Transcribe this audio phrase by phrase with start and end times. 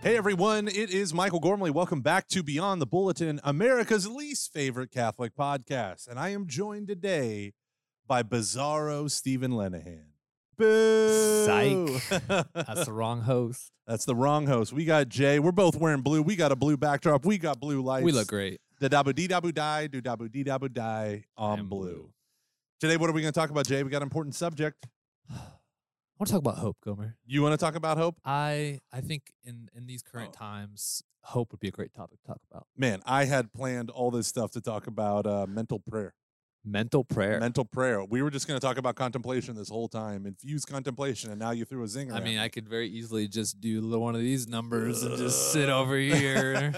[0.00, 1.72] Hey everyone, it is Michael Gormley.
[1.72, 6.06] Welcome back to Beyond the Bulletin, America's least favorite Catholic podcast.
[6.06, 7.52] And I am joined today
[8.06, 10.04] by Bizarro Stephen Lenahan.
[10.56, 11.44] Boo!
[11.44, 12.20] Psych.
[12.54, 13.72] That's the wrong host.
[13.88, 14.72] That's the wrong host.
[14.72, 15.40] We got Jay.
[15.40, 16.22] We're both wearing blue.
[16.22, 17.24] We got a blue backdrop.
[17.24, 18.04] We got blue lights.
[18.04, 18.60] We look great.
[18.80, 21.78] Da dabu dee dabu die, do dabu dee dabu die on blue.
[21.80, 22.10] blue.
[22.80, 23.82] Today, what are we going to talk about, Jay?
[23.82, 24.86] We got an important subject.
[26.18, 27.16] I want to talk about hope, Gomer.
[27.26, 28.16] You want to talk about hope?
[28.24, 30.38] I I think in in these current Oh.
[30.38, 32.66] times, hope would be a great topic to talk about.
[32.76, 36.14] Man, I had planned all this stuff to talk about uh, mental prayer.
[36.64, 37.38] Mental prayer.
[37.38, 38.04] Mental prayer.
[38.04, 41.52] We were just going to talk about contemplation this whole time, infused contemplation, and now
[41.52, 42.12] you threw a zinger.
[42.12, 42.40] I mean, me.
[42.40, 46.74] I could very easily just do one of these numbers and just sit over here.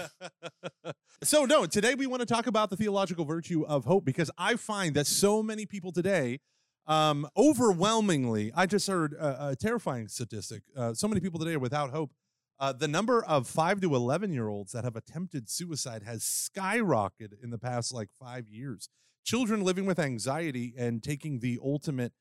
[1.23, 4.55] so no, today we want to talk about the theological virtue of hope because I
[4.55, 6.39] find that so many people today,
[6.87, 10.63] um, overwhelmingly, I just heard a, a terrifying statistic.
[10.75, 12.11] Uh, so many people today are without hope.
[12.59, 17.41] Uh, the number of five to eleven year olds that have attempted suicide has skyrocketed
[17.41, 18.87] in the past like five years.
[19.23, 22.13] Children living with anxiety and taking the ultimate,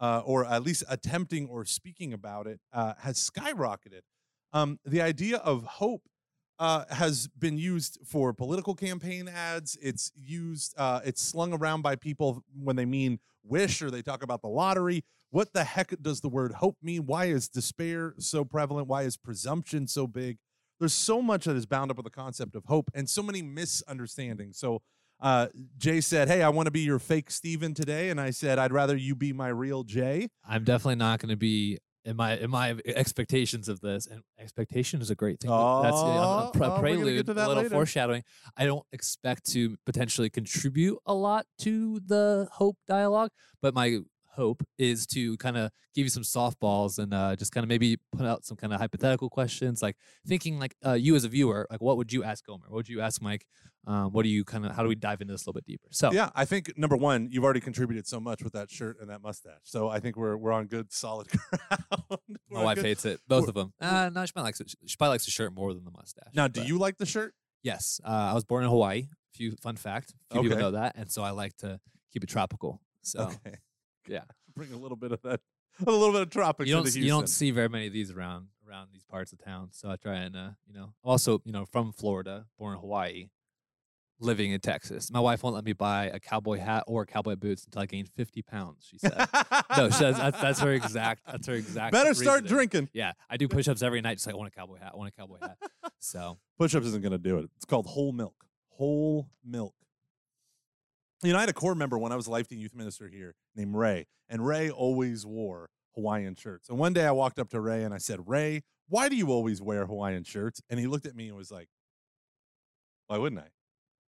[0.00, 4.02] uh, or at least attempting or speaking about it, uh, has skyrocketed.
[4.52, 6.02] Um, the idea of hope
[6.58, 9.76] uh, has been used for political campaign ads.
[9.82, 14.22] It's used, uh, it's slung around by people when they mean wish or they talk
[14.22, 15.04] about the lottery.
[15.30, 17.06] What the heck does the word hope mean?
[17.06, 18.88] Why is despair so prevalent?
[18.88, 20.38] Why is presumption so big?
[20.78, 23.42] There's so much that is bound up with the concept of hope and so many
[23.42, 24.58] misunderstandings.
[24.58, 24.82] So,
[25.20, 25.46] uh,
[25.78, 28.10] Jay said, Hey, I want to be your fake Steven today.
[28.10, 30.28] And I said, I'd rather you be my real Jay.
[30.46, 34.06] I'm definitely not going to be in my in my expectations of this.
[34.06, 35.50] And expectation is a great thing.
[35.50, 37.68] That's Oh, oh a, oh, a pre- get prelude, a little later.
[37.70, 38.22] foreshadowing.
[38.56, 43.98] I don't expect to potentially contribute a lot to the hope dialogue, but my
[44.36, 47.96] hope is to kind of give you some softballs and uh, just kind of maybe
[48.16, 51.66] put out some kind of hypothetical questions, like thinking like uh, you as a viewer,
[51.70, 52.66] like what would you ask Gomer?
[52.68, 53.46] What would you ask Mike?
[53.88, 55.64] Um, what do you kind of how do we dive into this a little bit
[55.66, 55.88] deeper?
[55.92, 59.08] So Yeah, I think number one, you've already contributed so much with that shirt and
[59.10, 59.60] that mustache.
[59.64, 62.20] So I think we're we're on good solid ground.
[62.50, 63.72] My wife good- hates it, both of them.
[63.80, 64.74] Uh, no, she probably likes it.
[64.86, 66.32] She probably likes the shirt more than the mustache.
[66.34, 67.34] Now, do but- you like the shirt?
[67.62, 69.08] Yes, uh, I was born in Hawaii.
[69.34, 70.14] Few fun fact.
[70.32, 71.78] Few people know that, and so I like to
[72.12, 72.80] keep it tropical.
[73.02, 73.56] So Okay,
[74.08, 74.22] yeah,
[74.54, 75.40] bring a little bit of that,
[75.86, 78.48] a little bit of tropics you don't you don't see very many of these around
[78.68, 79.68] around these parts of town.
[79.72, 83.28] So I try and uh, you know also you know from Florida, born in Hawaii,
[84.18, 85.10] living in Texas.
[85.10, 88.06] My wife won't let me buy a cowboy hat or cowboy boots until I gain
[88.06, 88.86] fifty pounds.
[88.90, 89.28] She said.
[89.76, 91.22] no, she says, that's, that's her exact.
[91.26, 91.92] That's her exact.
[91.92, 92.88] Better start drinking.
[92.92, 94.14] Yeah, I do push-ups every night.
[94.14, 94.92] Just like I want a cowboy hat.
[94.94, 95.58] I want a cowboy hat.
[95.98, 97.50] So Push-ups isn't going to do it.
[97.56, 98.46] It's called whole milk.
[98.70, 99.74] Whole milk.
[101.22, 103.08] You know, I had a core member when I was a life team youth minister
[103.08, 106.68] here named Ray, and Ray always wore Hawaiian shirts.
[106.68, 109.30] And one day I walked up to Ray and I said, "Ray, why do you
[109.30, 111.68] always wear Hawaiian shirts?" And he looked at me and was like,
[113.06, 113.46] "Why wouldn't I?"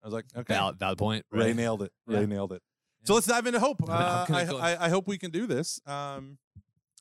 [0.03, 1.25] I was like, "Okay." valid, valid point.
[1.31, 1.57] Ray right?
[1.57, 1.93] nailed it.
[2.07, 2.63] Ray nailed it.
[3.05, 3.79] So let's dive into hope.
[3.83, 5.81] I'm gonna- I'm Uh, I, I, I hope we can do this.
[5.87, 6.39] Um,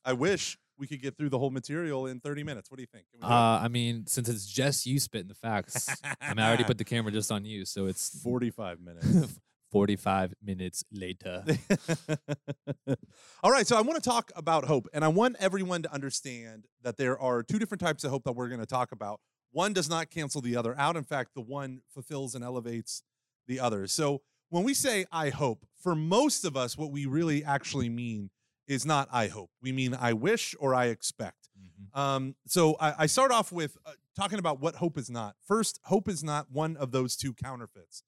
[0.05, 2.69] I wish we could get through the whole material in 30 minutes.
[2.71, 3.07] What do you think?
[3.09, 3.35] Can we do it?
[3.35, 5.89] Uh, I mean, since it's just you spitting the facts,
[6.21, 9.33] I mean, I already put the camera just on you, so it's 45 minutes.
[9.71, 11.43] 45 minutes later.
[13.43, 16.65] All right, so I want to talk about hope, and I want everyone to understand
[16.83, 19.19] that there are two different types of hope that we're going to talk about.
[19.51, 20.95] One does not cancel the other out.
[20.95, 23.03] In fact, the one fulfills and elevates
[23.47, 23.87] the other.
[23.87, 28.29] So when we say I hope, for most of us, what we really actually mean
[28.67, 29.49] is not I hope.
[29.61, 31.49] We mean I wish or I expect.
[31.57, 31.97] Mhm.
[31.97, 35.35] Um, so I, I start off with uh, talking about what hope is not.
[35.45, 38.03] First, hope is not one of those two counterfeits.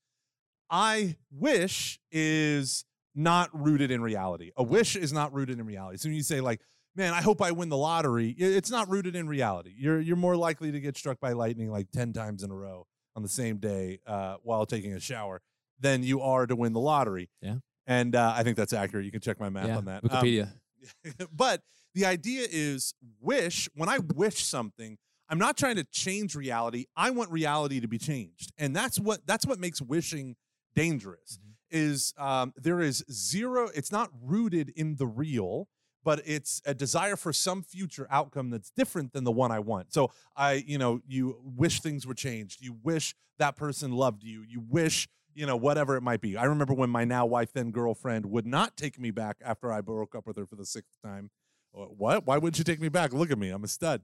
[0.69, 2.85] I wish is
[3.16, 4.52] not rooted in reality.
[4.56, 5.97] A wish is not rooted in reality.
[5.97, 6.62] So when you say like,
[6.96, 9.74] man, I hope I win the lottery, it's not rooted in reality.
[9.78, 12.88] You're you're more likely to get struck by lightning like 10 times in a row
[13.16, 15.41] on the same day uh, while taking a shower
[15.80, 17.30] than you are to win the lottery.
[17.41, 17.56] Yeah.
[17.88, 19.06] And uh, I think that's accurate.
[19.06, 20.03] You can check my math yeah, on that.
[20.03, 20.51] Um, Wikipedia.
[21.31, 21.62] but
[21.96, 24.98] the idea is wish when i wish something
[25.30, 29.25] i'm not trying to change reality i want reality to be changed and that's what
[29.25, 30.36] that's what makes wishing
[30.75, 31.54] dangerous Mhm.
[31.71, 35.68] is um, there is zero it's not rooted in the real
[36.04, 39.92] but it's a desire for some future outcome that's different than the one i want.
[39.94, 42.62] So i you know you wish things were changed.
[42.62, 44.42] You wish that person loved you.
[44.48, 46.36] You wish you know whatever it might be.
[46.38, 49.81] I remember when my now wife then girlfriend would not take me back after i
[49.81, 51.30] broke up with her for the sixth time.
[51.77, 52.25] Uh, what?
[52.25, 53.13] Why wouldn't you take me back?
[53.13, 54.01] Look at me i'm a stud.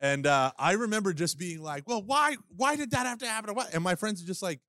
[0.00, 3.54] And uh, i remember just being like well why why did that have to happen?
[3.72, 4.60] And my friends are just like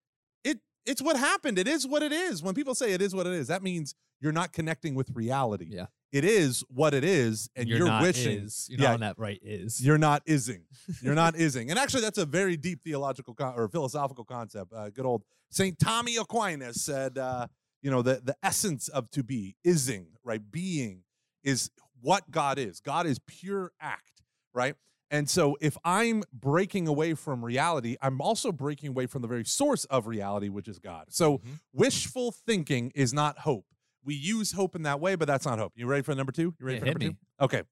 [0.87, 3.33] it's what happened it is what it is when people say it is what it
[3.33, 5.87] is that means you're not connecting with reality Yeah.
[6.13, 8.39] It is what it is, and you're, not wishing.
[8.39, 8.65] is.
[8.69, 8.87] You're Yeah.
[8.87, 9.81] not on that right is.
[9.85, 10.63] You're not ising.
[11.01, 11.69] You're not ising.
[11.69, 14.71] And actually, that's a very deep theological con- or philosophical concept.
[14.71, 17.47] Uh, good old Saint Tommy Aquinas said, uh,
[17.81, 20.41] you know, the the essence of to be ising, right?
[20.49, 21.03] Being
[21.43, 21.69] is
[21.99, 22.79] what God is.
[22.79, 24.21] God is pure act,
[24.53, 24.75] right?
[25.09, 29.45] And so, if I'm breaking away from reality, I'm also breaking away from the very
[29.45, 31.05] source of reality, which is God.
[31.09, 31.59] So, Mhm.
[31.71, 33.65] wishful thinking is not hope.
[34.03, 35.73] We use hope in that way, but that's not hope.
[35.75, 36.55] You ready for number two?
[36.59, 37.15] You ready Yeah, for number two?
[37.39, 37.63] Okay.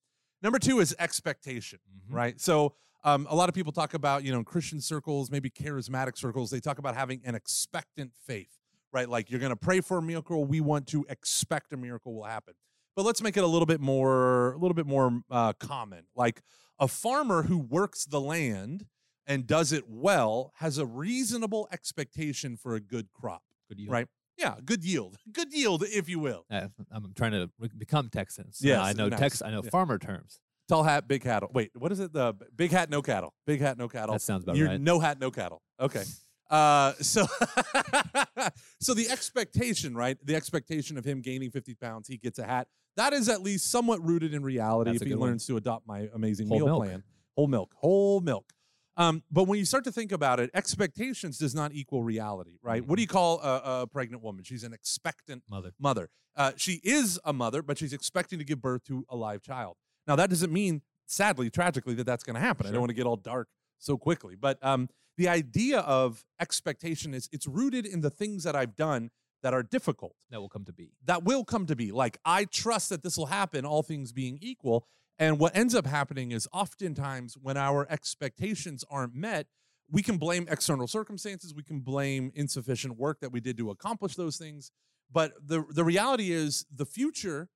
[0.42, 1.80] Number two is expectation
[2.10, 2.14] Mhm.
[2.14, 2.40] right?
[2.42, 6.18] So um, a lot of people talk about, you know, in Christian circles, maybe charismatic
[6.18, 8.58] circles, they talk about having an expectant faith,
[8.92, 9.08] right?
[9.08, 12.24] Like you're going to pray for a miracle, we want to expect a miracle will
[12.24, 12.56] happen.
[12.96, 16.06] But let's make it a little bit more, a little bit more uh, common.
[16.16, 16.42] Like
[16.80, 18.86] a farmer who works the land
[19.28, 23.92] and does it well has a reasonable expectation for a good crop, Good yield.
[23.92, 24.08] right?
[24.38, 26.46] Yeah, good yield, good yield, if you will.
[26.52, 29.20] Uh, I'm trying to become texans yeah I know nice.
[29.20, 29.42] Tex.
[29.42, 29.70] I know Yeah.
[29.70, 30.40] farmer terms.
[30.68, 31.50] Tall hat, big cattle.
[31.54, 32.12] Wait, what is it?
[32.12, 33.34] The big hat, no cattle.
[33.46, 34.14] Big hat, no cattle.
[34.14, 34.82] That sounds about You're right.
[34.82, 35.62] no hat, no cattle.
[35.80, 36.04] Okay.
[36.50, 37.26] Uh, so,
[38.80, 40.18] so the expectation, right?
[40.24, 42.68] The expectation of him gaining 50 pounds, he gets a hat.
[42.98, 45.30] That is at least somewhat rooted in reality That's if he one.
[45.30, 46.84] learns to adopt my amazing Whole meal milk.
[46.84, 47.04] plan.
[47.36, 48.54] Whole milk, whole milk.
[48.98, 52.86] Um, but when you start to think about it, expectations does not equal reality, right?
[52.86, 54.46] What do you call a, a pregnant woman?
[54.46, 55.72] She's an expectant Mother.
[55.78, 56.10] mother.
[56.38, 59.76] Uh, she is a mother, but she's expecting to give birth to a live child.
[60.08, 62.68] Now, that doesn't mean, sadly, tragically, that that's going to happen.
[62.68, 67.14] I don't want to get all dark so quickly, but um, the idea of expectation
[67.14, 69.12] is it's rooted in the things that I've done
[69.44, 70.92] that are difficult That will come to be.
[71.06, 71.92] that will come to be.
[71.92, 74.88] Like, I trust that this will happen, all things being equal.
[75.20, 79.48] And what ends up happening is oftentimes when our expectations aren't met,
[79.90, 84.16] we can blame external circumstances, we can blame insufficient work that we did to accomplish
[84.16, 84.72] those things.
[85.12, 87.50] But the, the reality is, the future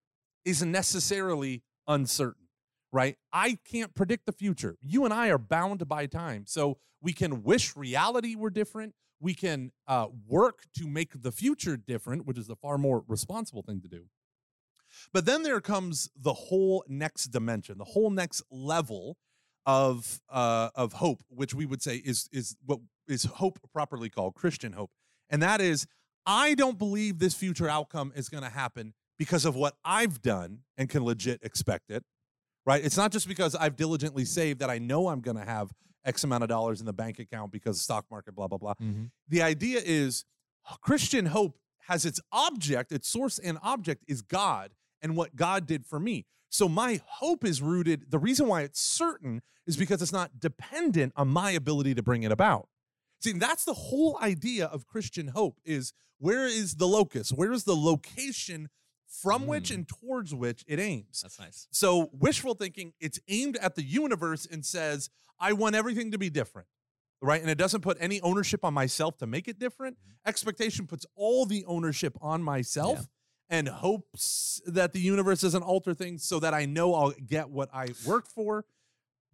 [0.45, 2.45] isn't necessarily uncertain,
[2.91, 3.17] right?
[3.31, 4.77] I can't predict the future.
[4.81, 6.45] You and I are bound by time.
[6.47, 8.93] So we can wish reality were different.
[9.19, 13.63] We can uh, work to make the future different, which is the far more responsible
[13.63, 14.05] thing to do.
[15.13, 19.17] But then there comes the whole next dimension, the whole next level
[19.65, 24.33] of uh, of hope, which we would say is is what is hope properly called
[24.33, 24.91] Christian hope,
[25.29, 25.85] and that is
[26.25, 30.59] I don't believe this future outcome is going to happen because of what I've done
[30.77, 32.03] and can legit expect it.
[32.69, 32.85] Right?
[32.85, 35.73] It's not just because I've diligently saved that I know I'm going to have
[36.05, 39.05] X amount of dollars in the bank account because stock market, blah blah blah mm-hmm.
[39.27, 40.23] the idea is
[40.79, 41.57] Christian hope
[41.87, 44.69] has its object, its source and object is God
[45.01, 46.27] and what God did for me.
[46.49, 48.11] So my hope is rooted.
[48.11, 52.21] The reason why it's certain is because it's not dependent on my ability to bring
[52.21, 52.69] it about.
[53.19, 57.31] See, that's the whole idea of Christian hope is where is the locus?
[57.31, 58.69] Where is the location
[59.09, 59.75] from which Mm.
[59.75, 61.21] and towards which it aims?
[61.21, 61.67] That's nice.
[61.71, 65.09] So wishful thinking, it's aimed at the universe and says,
[65.39, 66.67] I want everything to be different.
[67.21, 67.41] Right.
[67.41, 69.97] And it doesn't put any ownership on myself to make it different.
[70.25, 73.57] Expectation puts all the ownership on myself Yeah.
[73.57, 77.69] and hopes that the universe doesn't alter things so that I know I'll get what
[77.73, 78.63] I work for.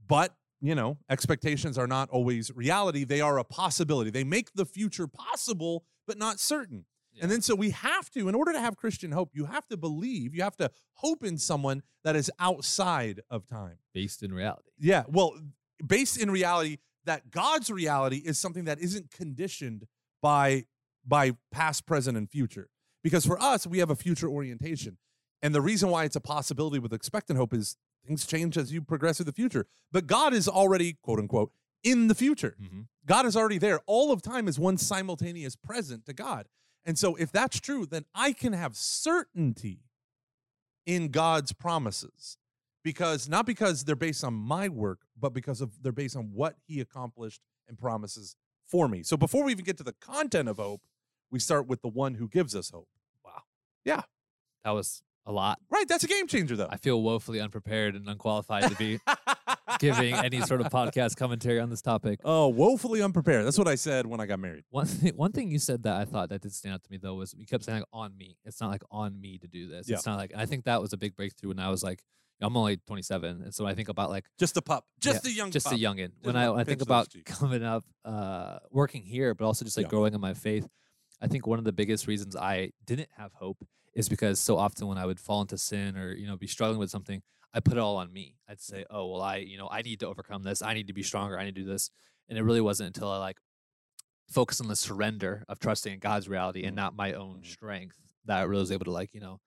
[0.08, 3.04] But, you know, expectations are not always reality.
[3.04, 4.10] They are a possibility.
[4.10, 6.86] They make the future possible, but not certain.
[7.16, 7.24] Yeah.
[7.24, 9.78] And then so we have to, in order to have Christian hope, you have to
[9.78, 13.78] believe, you have to hope in someone that is outside of time.
[13.94, 14.70] Based in reality.
[14.78, 15.04] Yeah.
[15.08, 15.34] Well,
[15.86, 19.88] based in reality, that God's reality is something that isn't conditioned
[20.22, 20.66] by
[21.08, 22.70] by past, present, and future.
[23.04, 24.98] Because for us, we have a future orientation.
[25.42, 28.82] And the reason why it's a possibility with expectant hope is things change as you
[28.82, 29.68] progress through the future.
[29.92, 31.52] But God is already, quote unquote,
[31.84, 32.56] in the future.
[32.60, 32.82] Mm-hmm.
[33.06, 33.82] God is already there.
[33.86, 36.48] All of time is one simultaneous present to God.
[36.86, 39.80] And so, if that's true, then I can have certainty
[40.86, 42.38] in God's promises
[42.84, 46.58] because not because they're based on my work, but because of they're based on what
[46.68, 48.36] He accomplished and promises
[48.68, 49.02] for me.
[49.04, 50.82] So, before we even get to the content of hope,
[51.32, 52.88] we start with the one who gives us hope.
[53.24, 53.42] Wow.
[53.84, 54.02] Yeah.
[54.64, 55.60] That was a lot.
[55.70, 55.88] Right?
[55.88, 56.70] That's a game changer, though.
[56.70, 59.00] I feel woefully unprepared and unqualified to be
[59.80, 62.20] giving any sort of podcast commentary on this topic.
[62.24, 63.46] oh, woefully unprepared.
[63.46, 64.64] That's what I said when I got married.
[64.70, 66.98] One thing, one thing you said that I thought that did stand out to me
[66.98, 68.38] though was you kept saying like on me.
[68.46, 69.88] It's not like on me to do this.
[69.90, 69.96] Yeah.
[69.96, 72.04] It's not like I think that was a big breakthrough when I was like
[72.42, 74.86] I'm only 27, and so I think about like Just a pup.
[75.00, 75.76] Just a young just pup.
[75.76, 76.12] a youngin.
[76.22, 79.86] When a I, I think about coming up, uh, working here, but also just like
[79.86, 79.90] Yeah.
[79.92, 80.68] growing in my faith,
[81.22, 84.88] I think one of the biggest reasons I didn't have hope is because so often
[84.88, 87.22] when I would fall into sin or you know be struggling with something,
[87.56, 88.36] I put it all on me.
[88.50, 90.62] I'd say, oh well, I you know I need to overcome this.
[90.62, 91.40] I need to be stronger.
[91.40, 91.90] I need to do this.
[92.30, 93.38] And it really wasn't until I like
[94.30, 97.46] focused on the surrender of trusting in God's reality and not my own Mhm.
[97.46, 99.40] strength that I really was able to like you know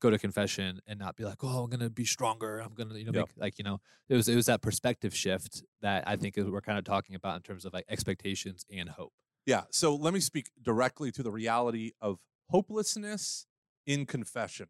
[0.00, 2.58] go to confession and not be like, oh, I'm gonna be stronger.
[2.58, 3.28] I'm gonna, you know, Yep.
[3.28, 6.44] make, like you know, it was it was that perspective shift that I think is
[6.46, 9.14] we're kind of talking about in terms of like expectations and hope.
[9.46, 9.64] Yeah.
[9.70, 12.18] So let me speak directly to the reality of
[12.50, 13.46] hopelessness
[13.86, 14.68] in confession.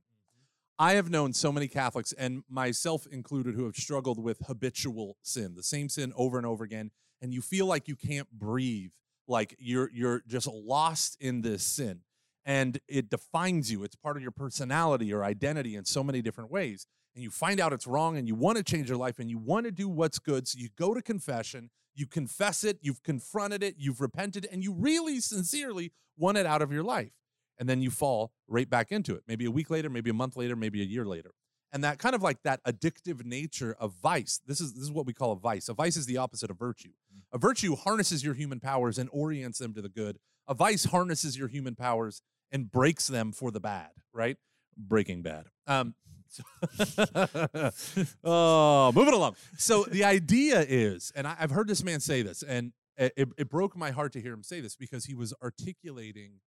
[0.78, 5.54] I have known so many Catholics, and myself included, who have struggled with habitual sin,
[5.54, 6.90] the same sin over and over again,
[7.23, 8.93] and you feel like you can't breathe,
[9.28, 12.00] like you're you're just lost in this sin,
[12.45, 13.85] and it defines you.
[13.85, 16.87] It's part of your personality or identity in so many different ways.
[17.14, 19.38] And you find out it's wrong, and you want to change your life, and you
[19.38, 20.49] want to do what's good.
[20.49, 24.73] So you go to confession, you confess it, you've confronted it, you've repented, and you
[24.73, 27.12] really sincerely want it out of your life
[27.58, 30.37] and then you fall right back into it maybe a week later maybe a month
[30.37, 31.30] later maybe a year later.
[31.73, 35.06] And that kind of like that addictive nature of vice this is this is what
[35.06, 35.68] we call a vice.
[35.68, 36.90] A vice is the opposite of virtue.
[37.32, 40.18] A virtue harnesses your human powers and orients them to the good.
[40.46, 44.37] A vice harnesses your human powers and breaks them for the bad right?
[44.76, 45.46] Breaking bad.
[45.66, 45.94] Um
[48.25, 49.37] oh moving along.
[49.58, 53.28] So the idea is and I, i've heard this man say this and it, it-
[53.38, 56.40] it broke my heart to hear him say this because he was articulating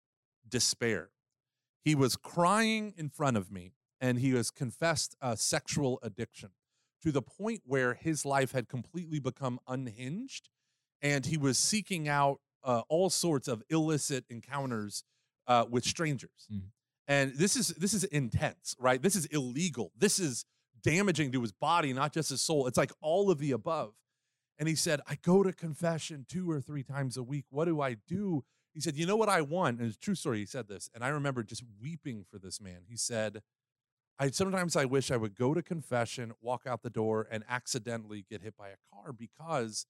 [0.48, 1.10] despair.
[1.84, 6.50] He was crying in front of me and he has confessed a sexual addiction
[7.02, 10.48] to the point where his life had completely become unhinged
[11.02, 15.04] and he was seeking out uh, all sorts of illicit encounters
[15.46, 16.48] uh, with strangers.
[16.52, 16.70] Mhm.
[17.06, 19.00] And this is this is intense, right?
[19.00, 19.92] This is illegal.
[19.96, 20.44] This is
[20.82, 22.66] damaging to his body, not just his soul.
[22.66, 23.94] It's like all of the above.
[24.58, 27.44] And he said, I go to confession two or three times a week.
[27.50, 28.42] What do I do?
[28.76, 29.78] He said, You know what I want?
[29.78, 30.38] And it's a true story.
[30.40, 30.90] He said this.
[30.95, 32.80] And I remember just weeping for this man.
[32.87, 33.40] He said,
[34.18, 38.26] I sometimes I wish I would go to confession, walk out the door, and accidentally
[38.28, 39.87] get hit by a car because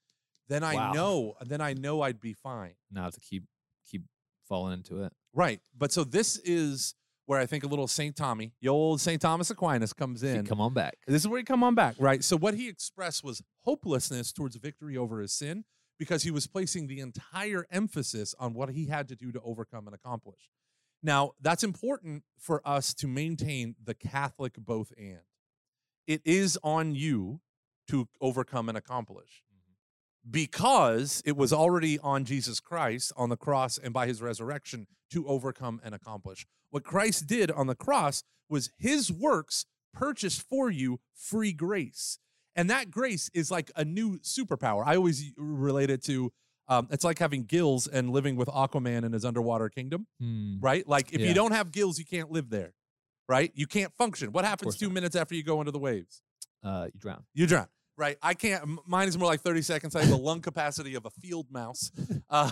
[0.49, 0.93] then I Wow.
[0.93, 2.75] know, then I know I'd be fine.
[2.95, 3.43] Have to keep
[3.91, 4.03] keep
[4.49, 5.13] falling into it.
[5.35, 5.61] Right.
[5.77, 8.15] But so this is where I think a little St.
[8.15, 9.21] Tommy, the old St.
[9.21, 10.47] Thomas Aquinas comes in.
[10.47, 10.99] Come on back.
[11.09, 12.23] This is where he come on back, right?
[12.23, 15.65] So what he expressed was hopelessness towards victory over his sin
[15.99, 19.87] because he was placing the entire emphasis on what he had to do to overcome
[19.87, 20.51] and accomplish.
[21.03, 25.21] Now, that's important for us to maintain the Catholic both and.
[26.07, 27.41] It is on you
[27.89, 30.31] to overcome and accomplish mm-hmm.
[30.31, 35.27] because it was already on Jesus Christ on the cross and by his resurrection to
[35.27, 36.47] overcome and accomplish.
[36.71, 42.19] What Christ did on the cross was his works purchased for you free grace.
[42.57, 44.83] And that grace is like a new superpower.
[44.85, 46.33] I always relate it to
[46.69, 50.59] um, it's like having gills and living with Aquaman in his underwater kingdom, Hmm.
[50.61, 50.87] right?
[50.89, 52.73] Like if you don't have gills, you can't live there,
[53.29, 53.53] right?
[53.55, 54.33] You can't function.
[54.33, 54.95] What happens two not.
[54.95, 56.23] minutes after you go into the waves?
[56.65, 57.23] Uh, you drown.
[57.35, 57.69] You drown.
[57.97, 58.19] Right.
[58.21, 58.81] I can't.
[58.87, 59.95] Mine is more like 30 seconds.
[59.95, 61.91] I have the lung capacity of a field mouse.
[62.29, 62.51] Uh,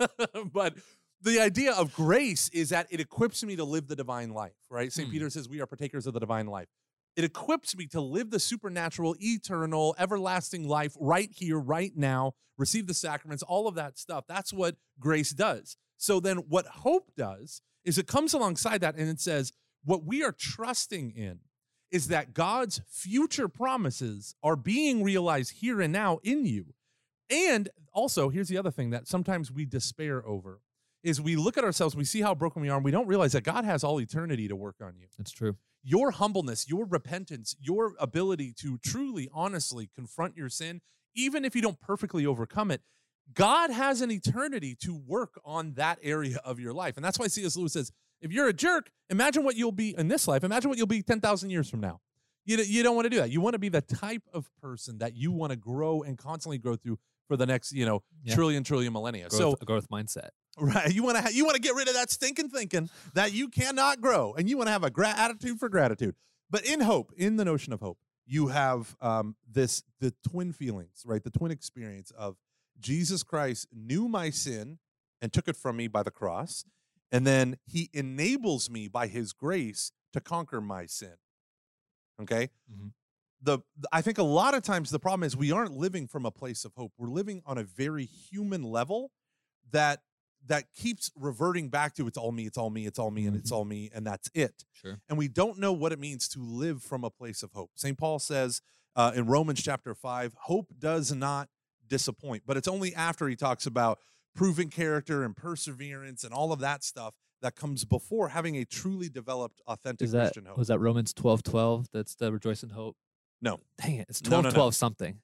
[0.52, 0.74] but
[1.22, 4.92] the idea of grace is that it equips me to live the divine life, right?
[4.92, 5.08] St.
[5.08, 5.12] Hmm.
[5.12, 6.68] Peter says we are partakers of the divine life.
[7.16, 12.86] It equips me to live the supernatural, eternal, everlasting life right here, right now, receive
[12.86, 14.24] the sacraments, all of that stuff.
[14.28, 15.76] That's what grace does.
[15.96, 19.52] So then what hope does is it comes alongside that and it says,
[19.84, 21.40] what we are trusting in
[21.90, 26.74] is that God's future promises are being realized here and now in you.
[27.30, 30.60] And also, here's the other thing that sometimes we despair over
[31.02, 33.32] is we look at ourselves, we see how broken we are, and we don't realize
[33.32, 35.06] that God has all eternity to work on you.
[35.16, 35.56] That's true.
[35.84, 40.80] Your humbleness, your repentance, your ability to truly, honestly confront your sin,
[41.14, 42.82] even if you don't perfectly overcome it,
[43.34, 46.96] God has an eternity to work on that area of your life.
[46.96, 47.56] And that's why C.S.
[47.56, 50.42] Lewis says, if you're a jerk, imagine what you'll be in this life.
[50.42, 52.00] Imagine what you'll be 10,000 years from now.
[52.44, 53.30] You, you don't want to do that.
[53.30, 56.58] You want to be the type of person that you want to grow and constantly
[56.58, 56.98] grow through
[57.28, 58.34] for the next, you know, Yeah.
[58.34, 59.28] trillion, trillion millennia.
[59.28, 60.28] Growth, So a growth mindset.
[60.58, 60.92] Right.
[60.94, 63.48] You want to ha- you want to get rid of that stinking thinking that you
[63.48, 66.14] cannot grow, and you want to have a gra- attitude for gratitude.
[66.48, 71.02] But in hope, in the notion of hope, you have um, this the twin feelings,
[71.04, 71.22] right?
[71.22, 72.36] The twin experience of
[72.80, 74.78] Jesus Christ knew my sin
[75.20, 76.64] and took it from me by the cross,
[77.12, 81.16] and then He enables me by His grace to conquer my sin.
[82.22, 82.48] Okay.
[82.72, 82.92] Mhm.
[83.42, 86.24] The, the- I think a lot of times the problem is we aren't living from
[86.24, 86.92] a place of hope.
[86.96, 89.10] We're living on a very human level
[89.72, 90.00] that
[90.46, 93.36] that keeps reverting back to it's all me, it's all me, it's all me, and
[93.36, 94.64] it's all me, and that's it.
[94.72, 95.00] Sure.
[95.08, 97.70] And we don't know what it means to live from a place of hope.
[97.74, 97.96] St.
[97.98, 98.62] Paul says
[98.94, 101.48] uh, in Romans chapter 5, hope does not
[101.88, 103.98] disappoint, but it's only after he talks about
[104.34, 109.08] proven character and perseverance and all of that stuff that comes before having a truly
[109.08, 110.58] developed, authentic that Christian hope.
[110.58, 111.86] was that Romans twelve twelve?
[111.92, 112.96] That's the rejoice in hope.
[113.42, 113.60] No.
[113.80, 114.06] Dang it!
[114.08, 114.54] It's No, twelve no, no.
[114.54, 115.18] twelve something.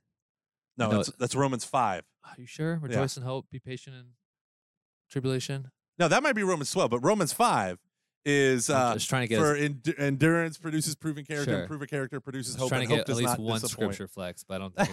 [0.76, 2.02] no, no, that's, that's Romans 5.
[2.24, 2.78] Are you sure?
[2.82, 3.46] Rejoice in hope.
[3.50, 4.04] Be patient in
[5.12, 5.71] tribulation.
[5.99, 7.78] No, that might be Romans 12, but Romans 5
[8.25, 9.38] is uh, just trying to get.
[9.38, 11.59] for en- endurance produces proven character, Sure.
[11.61, 12.69] and proven character produces hope.
[12.69, 13.95] trying to hope get at least one disappoint.
[13.95, 14.90] scripture flex, but I don't think.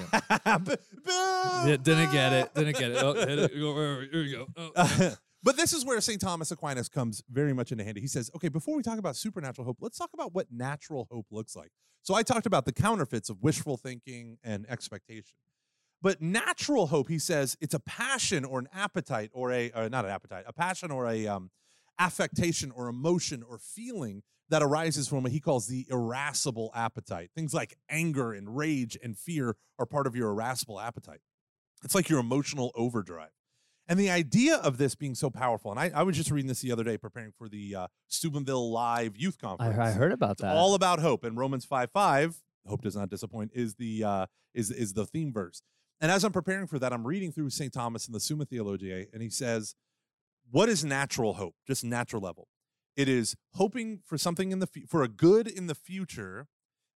[1.68, 1.84] It!
[1.84, 2.54] Didn't get it.
[2.54, 2.98] Didn't get it.
[3.04, 3.52] Oh, it.
[3.52, 4.48] Here we go.
[4.58, 5.16] Oh, yeah.
[5.44, 6.20] but this is where St.
[6.20, 8.02] Thomas Aquinas comes very much into handy.
[8.02, 11.28] He says, okay, before we talk about supernatural hope, let's talk about what natural hope
[11.32, 11.72] looks like.
[12.02, 15.36] So I talked about the counterfeits of wishful thinking and expectation.
[16.02, 20.06] But natural hope, he says, it's a passion or an appetite or a, or not
[20.06, 21.52] an appetite, a passion or a um,
[22.00, 27.30] affectation or emotion or feeling that arises from what he calls the irascible appetite.
[27.36, 31.20] Things like anger and rage and fear are part of your irascible appetite.
[31.84, 33.30] It's like your emotional overdrive.
[33.88, 36.62] And the idea of this being so powerful, and I, I was just reading this
[36.62, 39.80] the other day preparing for the uh, Steubenville Live Youth I, Conference.
[39.80, 40.56] I heard about It's that.
[40.56, 41.24] all about hope.
[41.24, 42.38] And Romans 5 5,
[42.68, 45.64] hope does not disappoint, is the uh, is is the theme verse.
[46.02, 47.74] And as I'm preparing for that, I'm reading through St.
[47.74, 49.76] Thomas in the Summa Theologiae, and he says,
[50.50, 51.56] What is natural hope?
[51.68, 52.48] Just natural level.
[52.96, 56.48] It is hoping for something in the for a good in the future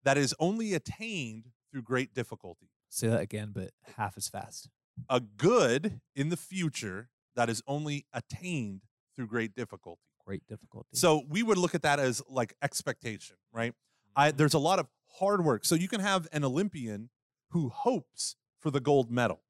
[0.04, 2.70] that is only attained through great difficulty.
[2.90, 4.70] Say that again, but half as fast.
[5.10, 8.82] A good in the future that is only attained
[9.16, 10.02] through great difficulty.
[10.26, 10.90] Great difficulty.
[10.94, 13.74] So we would look at that as like expectation, right?
[14.16, 14.38] I mm-hmm.
[14.38, 14.88] there's a lot of
[15.20, 15.66] hard work.
[15.66, 17.10] So you can have an Olympian
[17.52, 19.42] who hopes for the gold medal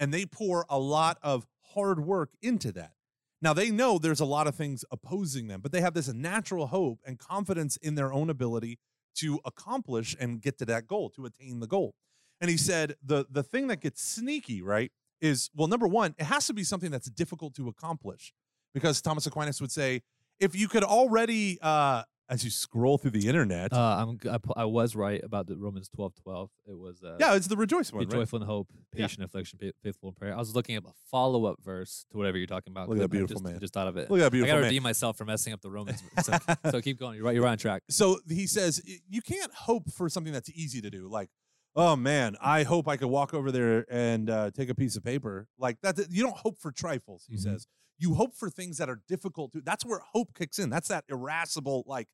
[0.00, 2.94] and they pour a lot of hard work into that.
[3.42, 6.66] Now they know there's a lot of things opposing them, but they have this natural
[6.66, 8.78] hope and confidence in their own ability
[9.16, 11.94] to accomplish and get to that goal, to attain the goal.
[12.40, 16.24] And he said the the thing that gets sneaky, right, is well, number one, it
[16.24, 18.32] has to be something that's difficult to accomplish.
[18.72, 20.02] Because Thomas Aquinas would say,
[20.38, 24.64] if you could already uh as you scroll through the internet, uh, I'm, I, I
[24.64, 26.50] was right about the Romans twelve twelve.
[26.66, 28.12] It was uh, yeah, it's the rejoice be one, right?
[28.14, 29.06] joyful in hope, Yeah.
[29.06, 30.32] patient affliction, faithful in prayer.
[30.34, 32.88] I was looking up a follow up verse to whatever you're talking about.
[32.88, 33.58] Look at that beautiful just, man.
[33.60, 34.10] Just thought of it.
[34.10, 34.68] Look at that I beautiful gotta man.
[34.70, 36.02] redeem myself for messing up the Romans.
[36.22, 36.32] so,
[36.70, 37.16] so keep going.
[37.16, 37.34] You're right.
[37.34, 37.82] You're right on track.
[37.90, 41.08] So he says you can't hope for something that's easy to do.
[41.08, 41.30] Like,
[41.74, 45.02] oh man, I hope I could walk over there and uh, take a piece of
[45.02, 45.48] paper.
[45.58, 45.98] Like that.
[46.10, 47.26] You don't hope for trifles.
[47.28, 47.40] He Mhm.
[47.42, 47.66] says
[47.98, 49.60] you hope for things that are difficult to.
[49.60, 50.70] That's where hope kicks in.
[50.70, 51.84] That's that irascible.
[51.86, 52.08] Like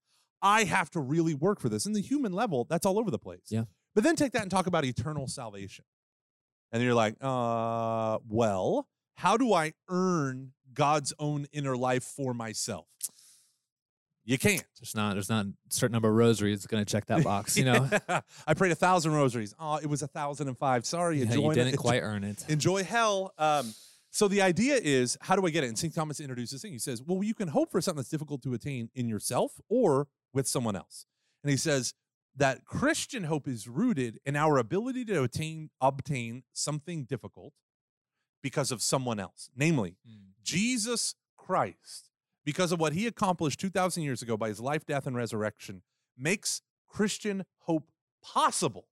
[0.46, 1.86] I have to really work for this.
[1.86, 3.46] And the human level, that's all over the place.
[3.48, 3.64] Yeah.
[3.94, 5.84] But then take that and talk about eternal salvation,
[6.70, 12.86] and you're like, uh, well, how do I earn God's own inner life for myself?
[14.24, 14.64] You can't.
[14.80, 15.14] There's not.
[15.14, 17.56] There's not a certain number of rosaries that's gonna check that box.
[17.56, 17.88] You know.
[18.46, 19.54] I prayed a thousand rosaries.
[19.58, 20.84] Oh, it was a thousand and five.
[20.84, 22.44] Sorry, Yeah, enjoy you didn't quite earn it.
[22.48, 23.32] enjoy hell.
[23.38, 23.72] Um,
[24.10, 25.68] so the idea is, how do I get it?
[25.68, 25.94] And St.
[25.94, 26.72] Thomas introduces this thing.
[26.72, 30.08] He says, well, you can hope for something that's difficult to attain in yourself or
[30.36, 31.06] with someone else.
[31.42, 31.94] And he says
[32.36, 37.54] that Christian hope is rooted in our ability to attain obtain something difficult
[38.42, 40.34] because of someone else, namely Mm.
[40.44, 42.10] Jesus Christ,
[42.44, 45.82] because of what he accomplished 2,000 years ago by his life, death, and resurrection,
[46.16, 47.88] makes Christian hope
[48.22, 48.88] possible.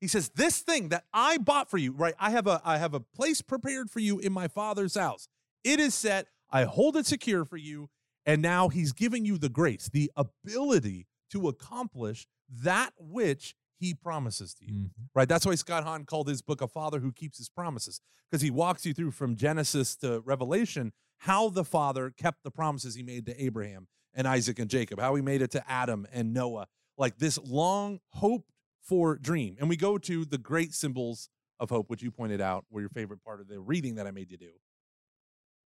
[0.00, 2.14] He says, This thing that I bought for you, right?
[2.18, 5.28] I have a I have a place prepared for you in my father's house.
[5.62, 7.90] It is set, I hold it secure for you,
[8.26, 14.54] and now he's giving you the grace, the ability to accomplish that which he promises
[14.54, 14.90] to you Mhm.
[15.14, 15.28] right?
[15.28, 18.50] That's why Scott Hahn called his book A Father Who Keeps His Promises, because he
[18.50, 23.26] walks you through from Genesis to Revelation how the Father kept the promises he made
[23.26, 27.18] to Abraham and Isaac and Jacob, how he made it to Adam and Noah, like
[27.18, 28.50] this long hoped
[28.82, 29.56] for dream.
[29.58, 32.90] And we go to the great symbols of hope, which you pointed out were your
[32.90, 34.52] favorite part of the reading that I made you do.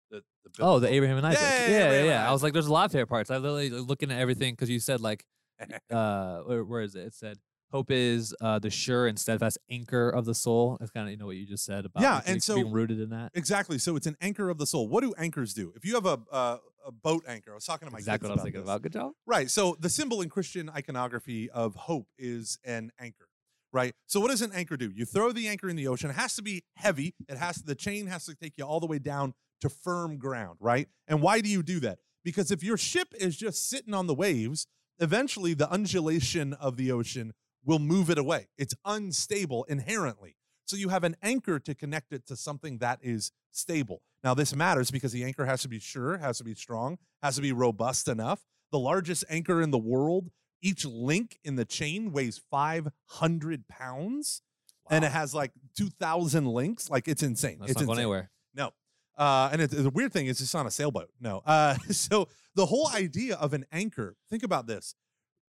[0.09, 1.41] The, the Oh, the Abraham and Isaac.
[1.41, 2.29] Yeah, Yeah, yeah, yeah, yeah.
[2.29, 3.29] I was like, there's a lot of favorite parts.
[3.29, 5.23] I literally looking at everything because you said like,
[5.91, 7.01] uh, where, where is it?
[7.07, 7.37] It said
[7.71, 10.77] hope is uh the sure and steadfast anchor of the soul.
[10.79, 12.55] That's kind of you know what you just said about Yeah, like, and being- so-
[12.55, 13.31] being rooted in that.
[13.35, 13.77] Exactly.
[13.77, 14.87] So it's an anchor of the soul.
[14.87, 15.73] What do anchors do?
[15.75, 18.29] If you have a uh, a boat anchor, I was talking to my Exactly kids
[18.29, 18.69] what I was thinking this.
[18.69, 18.81] about.
[18.81, 19.11] Good job.
[19.27, 19.49] Right.
[19.51, 23.27] So the symbol in Christian iconography of hope is an anchor.
[23.71, 23.93] Right.
[24.07, 24.89] So what does an anchor do?
[24.89, 26.09] You throw the anchor in the ocean.
[26.09, 27.13] It has to be heavy.
[27.27, 30.57] It has the chain has to take you all the way down to firm ground.
[30.59, 30.87] Right.
[31.07, 31.99] And why do you do that?
[32.23, 34.67] Because if your ship is just sitting on the waves,
[34.99, 37.33] eventually the undulation of the ocean
[37.65, 38.47] will move it away.
[38.57, 40.35] It's unstable inherently.
[40.65, 44.01] So you have an anchor to connect it to something that is stable.
[44.23, 47.35] Now this matters because the anchor has to be sure, has to be strong, has
[47.35, 48.45] to be robust enough.
[48.71, 50.29] The largest anchor in the world,
[50.61, 54.41] each link in the chain weighs 500 pounds
[54.89, 56.89] and it has like 2,000 links.
[56.89, 57.57] Like it's insane.
[57.59, 58.29] That's it's not going anywhere.
[58.53, 58.71] No.
[59.19, 61.09] Uh, and the weird thing is it's on a sailboat.
[61.19, 61.41] No.
[61.45, 64.95] Uh, so the whole idea of an anchor, think about this.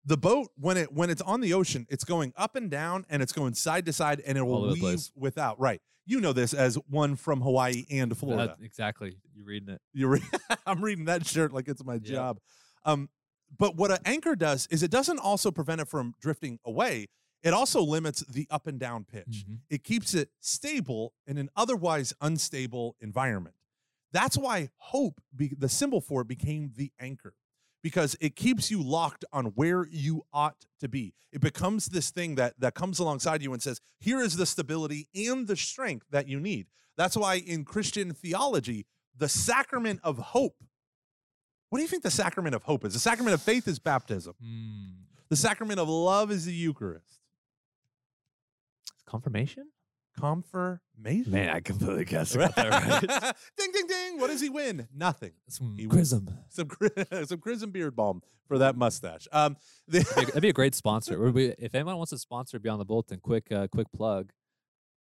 [0.05, 3.23] The boat, when it when it's on the ocean, it's going up and down and
[3.23, 5.13] it's going side to side and it will weave place.
[5.15, 5.61] without.
[5.61, 5.81] Right.
[6.07, 8.57] You know this as one from Hawaii and Florida.
[8.59, 9.15] That- exactly.
[9.35, 9.81] You're reading it.
[9.93, 10.23] You're re-
[10.67, 12.03] I'm reading that shirt like it's my Yep.
[12.03, 12.39] job.
[12.85, 13.09] Um,
[13.57, 17.07] but what an anchor does is it doesn't also prevent it from drifting away.
[17.43, 19.45] It also limits the up and down pitch.
[19.49, 19.59] Mhm.
[19.69, 23.55] It keeps it stable in an otherwise unstable environment.
[24.13, 27.35] That's why hope, be, the symbol for it, became the anchor
[27.83, 31.15] because it keeps you locked on where you ought to be.
[31.33, 35.09] It becomes this thing that that comes alongside you and says, "Here is the stability
[35.15, 40.63] and the strength that you need." That's why in Christian theology, the sacrament of hope.
[41.69, 42.95] What do you think the sacrament of hope is?
[42.95, 44.35] The sacrament of faith is baptism.
[44.43, 45.05] Mm.
[45.29, 47.21] The sacrament of love is the Eucharist.
[49.07, 49.71] Confirmation?
[50.21, 51.33] Confirmation.
[51.33, 52.69] Man, I completely guessed about that
[53.23, 53.35] right.
[53.57, 54.21] ding, ding, ding.
[54.21, 54.87] What does he win?
[54.95, 55.33] Nothing.
[55.49, 56.29] Some He chrism.
[56.49, 56.91] Some cri-
[57.27, 59.27] some Chrism beard balm for that mustache.
[59.33, 59.57] Um,
[59.89, 61.15] the, That'd be a- That'd be a great sponsor.
[61.59, 64.31] If anyone wants to sponsor Beyond the Bulletin, quick uh, quick plug.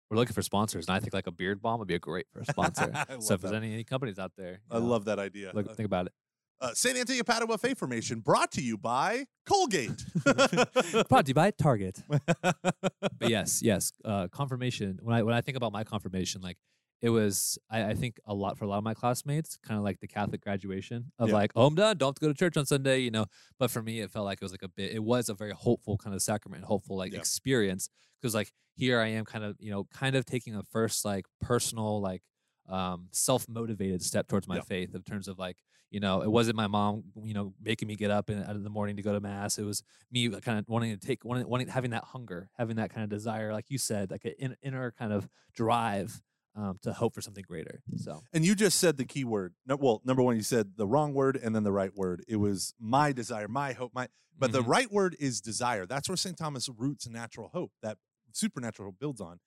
[0.10, 2.26] We're looking for sponsors, and I think like a beard balm would be a great
[2.34, 2.92] for a sponsor.
[2.96, 5.52] So love if there's any, any companies out there, I know, love that idea.
[5.54, 6.14] look, think about it.
[6.62, 6.98] Uh, St.
[6.98, 10.04] Anthony of Padua Faith Formation brought to you by Colgate.
[10.26, 12.04] Brought to you by Target.
[12.42, 15.00] but yes, yes, uh, confirmation.
[15.02, 16.58] When I when I think about my confirmation, like
[17.02, 19.86] it was, I, I think a lot for a lot of my classmates, kind of
[19.86, 21.36] like the Catholic graduation of Yeah.
[21.36, 23.26] like, oh, I'm done, don't have to go to church on Sunday, you know.
[23.58, 24.92] But for me, it felt like it was like a bit.
[24.92, 27.20] It was a very hopeful kind of sacrament, hopeful like Yeah.
[27.20, 27.90] experience
[28.22, 31.26] because like here I am, kind of you know, kind of taking a first like
[31.42, 32.22] personal like
[32.68, 34.62] um self motivated step towards my Yeah.
[34.64, 35.58] faith in terms of like
[35.92, 38.64] you know it wasn't my mom you know making me get up in, out of
[38.64, 41.48] the morning to go to mass it was me kind of wanting to take wanting,
[41.48, 44.92] wanting having that hunger having that kind of desire like you said like an inner
[44.92, 46.22] kind of drive
[46.56, 49.54] um, to hope for something greater so and you just said the key word.
[49.66, 52.24] No, well, number one, you said the wrong word and then the right word.
[52.28, 54.08] It was my desire, my hope, my.
[54.38, 54.68] But the Mhm.
[54.68, 55.86] right word is desire.
[55.86, 56.38] That's where St.
[56.38, 57.98] Thomas roots natural hope, that
[58.34, 59.40] supernatural hope builds on.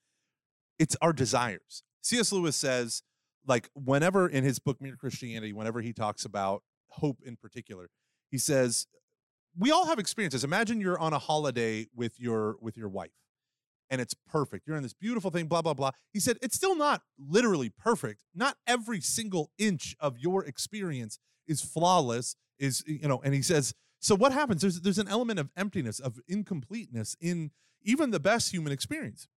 [0.78, 1.82] It's our desires.
[2.02, 2.32] C.S.
[2.32, 3.02] Lewis says,
[3.46, 7.88] like, whenever in his book, Mere Christianity, whenever he talks about hope in particular,
[8.30, 8.86] he says,
[9.58, 10.44] we all have experiences.
[10.44, 13.10] Imagine you're on a holiday with your with your wife
[13.92, 14.66] and it's perfect.
[14.66, 15.90] You're in this beautiful thing, blah, blah, blah.
[16.14, 18.24] He said, it's still not literally perfect.
[18.34, 23.74] Not every single inch of your experience is flawless, is, you know, and he says,
[24.00, 24.62] so what happens?
[24.62, 27.50] There's there's an element of emptiness, of incompleteness in
[27.82, 29.28] even the best human experience.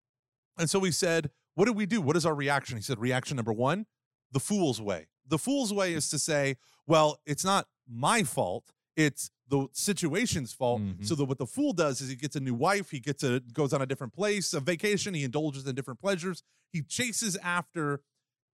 [0.58, 2.00] And so we said, what do we do?
[2.00, 2.78] What is our reaction?
[2.78, 3.88] He said, reaction number one,
[4.36, 5.08] the fool's way.
[5.26, 8.65] The fool's way is to say, well, it's not my fault.
[8.98, 10.82] It's the situation's fault.
[10.82, 11.06] Mhm.
[11.08, 13.39] So that what the fool does is he gets a new wife, he gets a
[13.39, 16.43] goes on a different place, a vacation, he indulges in different pleasures.
[16.69, 18.02] He chases after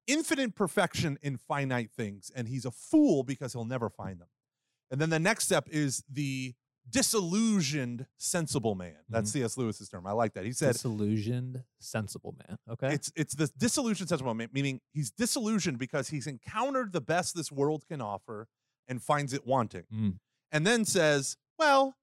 [0.09, 4.29] infinite perfection in finite things, and he's a fool because he'll never find them.
[4.91, 6.55] And then the next step is the
[6.91, 8.97] disillusioned sensible man.
[9.09, 9.57] That's C.S.
[9.57, 10.07] Lewis's term.
[10.07, 10.45] I like that.
[10.45, 15.79] He said disillusioned sensible man okay it's it's the disillusioned sensible man, meaning he's disillusioned
[15.79, 18.49] because he's encountered the best this world can offer
[18.89, 19.85] and finds it wanting.
[19.95, 20.15] Mm.
[20.51, 21.97] And then says, Well,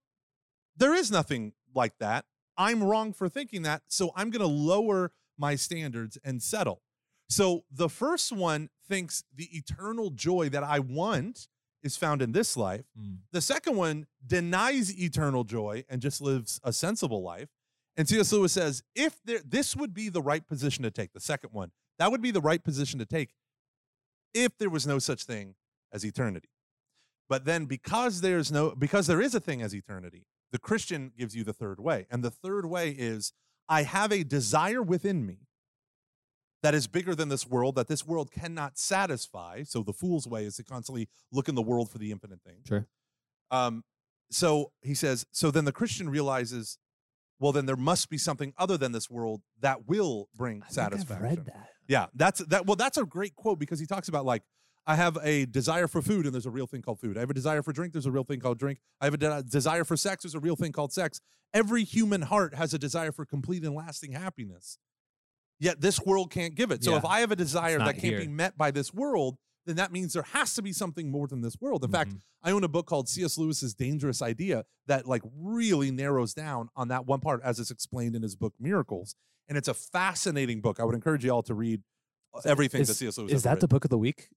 [0.76, 2.24] there is nothing like that.
[2.56, 3.82] I'm wrong for thinking that.
[3.88, 6.82] So I'm going to lower my standards and settle.
[7.28, 11.48] So the first one thinks the eternal joy that I want
[11.82, 12.84] is found in this life.
[12.98, 13.18] Mm.
[13.32, 17.48] The second one denies eternal joy and just lives a sensible life.
[17.96, 18.32] And C.S.
[18.32, 21.70] Lewis says, if there, this would be the right position to take, the second one,
[21.98, 23.34] that would be the right position to take
[24.34, 25.54] if there was no such thing
[25.92, 26.50] as eternity.
[27.28, 31.34] But then because there's no because there is a thing as eternity, the Christian gives
[31.34, 32.06] you the third way.
[32.10, 33.32] And the third way is
[33.68, 35.46] I have a desire within me
[36.66, 39.62] that is bigger than this world that this world cannot satisfy.
[39.62, 42.56] So the fool's way is to constantly look in the world for the infinite thing.
[42.66, 42.88] sure
[43.52, 43.84] Um,
[44.32, 46.78] so he says, so then the Christian realizes,
[47.38, 51.24] well, then there must be something other than this world that will bring I satisfaction.
[51.24, 52.66] I've read that Yeah, that's that.
[52.66, 54.42] Well, that's a great quote because he talks about like,
[54.88, 57.16] I have a desire for food, and there's a real thing called food.
[57.16, 57.92] I have a desire for drink.
[57.92, 58.80] There's a real thing called drink.
[59.00, 60.24] I have a de- desire for sex.
[60.24, 61.20] There's a real thing called sex.
[61.54, 64.78] Every human heart has a desire for complete and lasting happiness.
[65.58, 66.84] Yet this world can't give it.
[66.84, 66.98] So Yeah.
[66.98, 70.12] if I have a desire that can't be met by this world, then that means
[70.12, 71.84] there has to be something more than this world.
[71.84, 72.20] In fact, Mhm.
[72.42, 73.36] I own a book called C.S.
[73.36, 78.14] Lewis's Dangerous Idea that like really narrows down on that one part as it's explained
[78.14, 79.16] in his book Miracles.
[79.48, 80.78] And it's a fascinating book.
[80.78, 81.82] I would encourage you all to read
[82.44, 83.18] everything that is, C.S.
[83.18, 84.28] Lewis is that the book of the week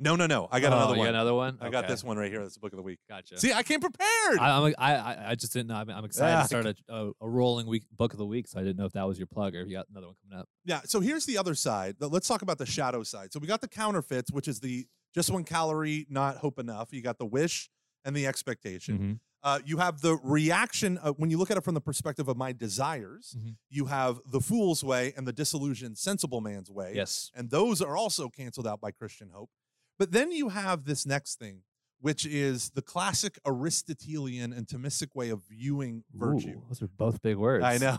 [0.00, 0.48] No, no, no.
[0.50, 1.06] I got Oh, another you one.
[1.06, 2.40] got another one I got this one right here.
[2.42, 2.98] That's the book of the week.
[3.08, 4.38] gotcha See, I came prepared.
[4.40, 5.76] I, I'm, I, I just didn't know.
[5.76, 8.58] I'm, I'm excited Ah, to start a, a, rolling week book of the week, so
[8.58, 10.40] I didn't know if that was your plug or if you got another one coming
[10.40, 10.48] up.
[10.64, 10.80] Yeah.
[10.84, 11.96] So here's the other side.
[12.00, 13.32] Let's talk about the shadow side.
[13.32, 16.88] So we got the counterfeits, which is the just one calorie, not hope enough.
[16.92, 17.70] You got the wish
[18.04, 18.94] and the expectation.
[18.98, 19.12] Mm-hmm.
[19.44, 22.36] Uh, you have the reaction of, when you look at it from the perspective of
[22.36, 23.36] my desires.
[23.38, 23.56] Mhm.
[23.68, 26.92] You have the fool's way and the disillusioned sensible man's way.
[26.96, 27.30] Yes.
[27.34, 29.50] And those are also canceled out by Christian hope.
[29.98, 31.62] But then you have this next thing
[32.00, 36.58] which is the classic Aristotelian and Thomistic way of viewing virtue.
[36.58, 37.64] Ooh, those are both big words.
[37.64, 37.96] I know.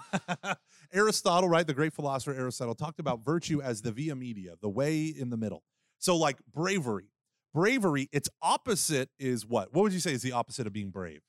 [0.93, 5.05] Aristotle, right, the great philosopher Aristotle, talked about virtue as the via media, the way
[5.05, 5.63] in the middle.
[5.97, 7.10] So, like bravery.
[7.51, 9.73] Bravery, its opposite is what?
[9.73, 11.21] What would you say is the opposite of being brave?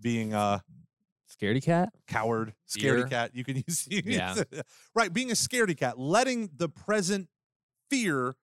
[0.00, 0.60] Being uh
[1.30, 1.90] Scaredy cat.
[2.08, 3.06] coward, scaredy Fear.
[3.06, 3.30] cat.
[3.34, 4.34] You can use, you Yeah.
[4.34, 4.44] use
[4.96, 5.12] right.
[5.12, 7.28] Being a scaredy cat, letting the present
[7.88, 8.34] fear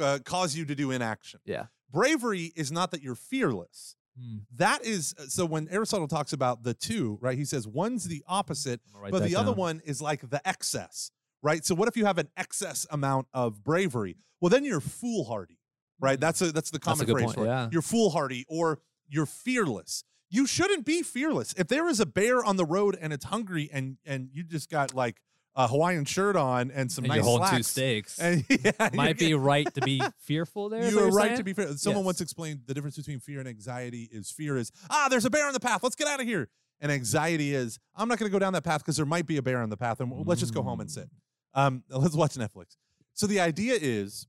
[0.00, 1.40] uh, cause you to do inaction.
[1.44, 1.66] Yeah.
[1.90, 3.96] Bravery is not that you're fearless.
[4.18, 4.38] Hmm.
[4.56, 7.36] That is uh, so when Aristotle talks about the two, right?
[7.36, 10.28] He says one's the opposite, I'm gonna write but that the other one is like
[10.30, 11.10] the excess,
[11.42, 11.64] right?
[11.64, 14.16] So what if you have an excess amount of bravery?
[14.40, 15.58] Well, then you're foolhardy,
[16.00, 16.18] right?
[16.18, 16.20] Mm.
[16.22, 17.48] That's a that's the That's a common good phrase point, for it.
[17.48, 17.68] yeah.
[17.70, 20.02] You're foolhardy or you're fearless.
[20.28, 21.54] You shouldn't be fearless.
[21.56, 24.68] If there is a bear on the road and it's hungry and and you just
[24.70, 25.20] got like
[25.56, 28.18] a Hawaiian shirt on and some And nice holding two slacks, steaks.
[28.20, 30.88] and yeah, Might be right to be fearful there.
[30.90, 31.38] you are right saying?
[31.38, 31.76] to be fearful.
[31.78, 32.06] Someone Yes.
[32.06, 35.46] once explained the difference between fear and anxiety is fear is, ah, there's a bear
[35.46, 35.82] on the path.
[35.82, 36.48] Let's get out of here.
[36.80, 39.38] And anxiety is, I'm not going to go down that path because there might be
[39.38, 41.08] a bear on the path and w- let's just go home and sit.
[41.54, 42.76] Um, let's watch Netflix.
[43.14, 44.26] So the idea is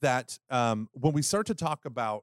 [0.00, 2.22] that um, when we start to talk about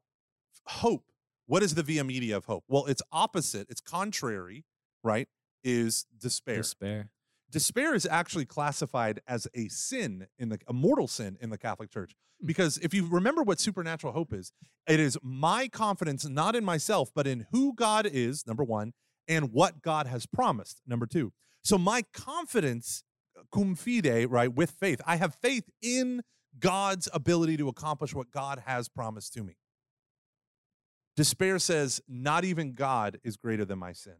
[0.65, 1.03] hope,
[1.45, 2.63] what is the via media of hope?
[2.69, 4.63] Well, it's opposite, it's contrary,
[5.03, 5.27] right?
[5.63, 7.09] Is despair Despair.
[7.51, 11.89] Despair is actually classified as a sin in the a mortal sin in the Catholic
[11.89, 12.15] Church.
[12.41, 12.47] Hmm.
[12.47, 14.51] Because if you remember what supernatural hope is,
[14.87, 18.93] it is my confidence not in myself, but in who God is, number one,
[19.27, 21.33] and what God has promised, number two.
[21.63, 23.03] So my confidence,
[23.53, 26.23] cum fide, right, with faith, I have faith in
[26.57, 29.57] God's ability to accomplish what God has promised to me.
[31.15, 34.15] Despair says, not even God is greater than my sin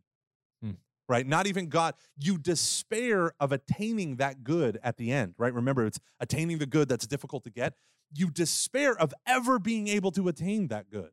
[1.10, 1.28] right?
[1.28, 1.96] Not even God.
[2.18, 5.54] You despair of attaining that good at the end, right?
[5.54, 7.74] Remember, it's attaining the good that's difficult to get.
[8.14, 11.10] You despair of ever being able to attain that good,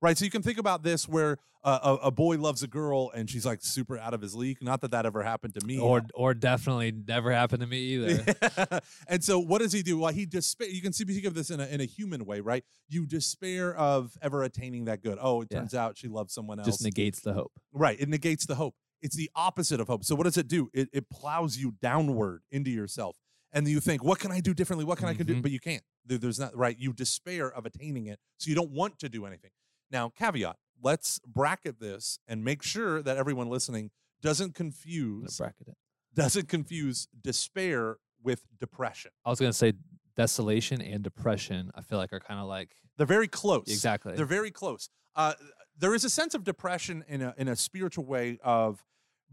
[0.00, 0.16] right?
[0.16, 3.28] So you can think about this where uh, a, a boy loves a girl and
[3.28, 4.58] she's like super out of his league.
[4.62, 5.78] Not that that ever happened to me.
[5.78, 8.80] Or or definitely never happened to me either.
[9.08, 9.98] and so what does he do?
[9.98, 10.68] Well, he despair.
[10.68, 12.64] You can see speak of this in a, in a human way, right?
[12.88, 15.18] You despair of ever attaining that good.
[15.20, 15.58] Oh, it Yeah.
[15.58, 16.66] turns out she loves someone else.
[16.66, 17.52] Just negates the hope.
[17.72, 18.00] Right.
[18.00, 18.74] It negates the hope.
[19.02, 20.04] It's the opposite of hope.
[20.04, 20.70] So what does it do?
[20.74, 23.16] It, it plows you downward into yourself.
[23.52, 24.84] And you think, what can I do differently?
[24.84, 25.36] What can I can do?
[25.36, 25.42] Mhm.
[25.42, 25.82] But you can't.
[26.04, 26.76] There- there's not right.
[26.78, 28.18] You despair of attaining it.
[28.38, 29.50] So you don't want to do anything.
[29.90, 35.76] Now, caveat, let's bracket this and make sure that everyone listening doesn't confuse bracket it.
[36.14, 39.12] doesn't confuse despair with depression.
[39.24, 39.72] I was gonna say
[40.16, 41.70] desolation and depression.
[41.74, 43.68] I feel like are kind of like They're very close.
[43.68, 44.14] exactly.
[44.16, 44.90] They're very close.
[45.14, 45.34] Uh,
[45.78, 48.84] there is a sense of depression in a in a spiritual way of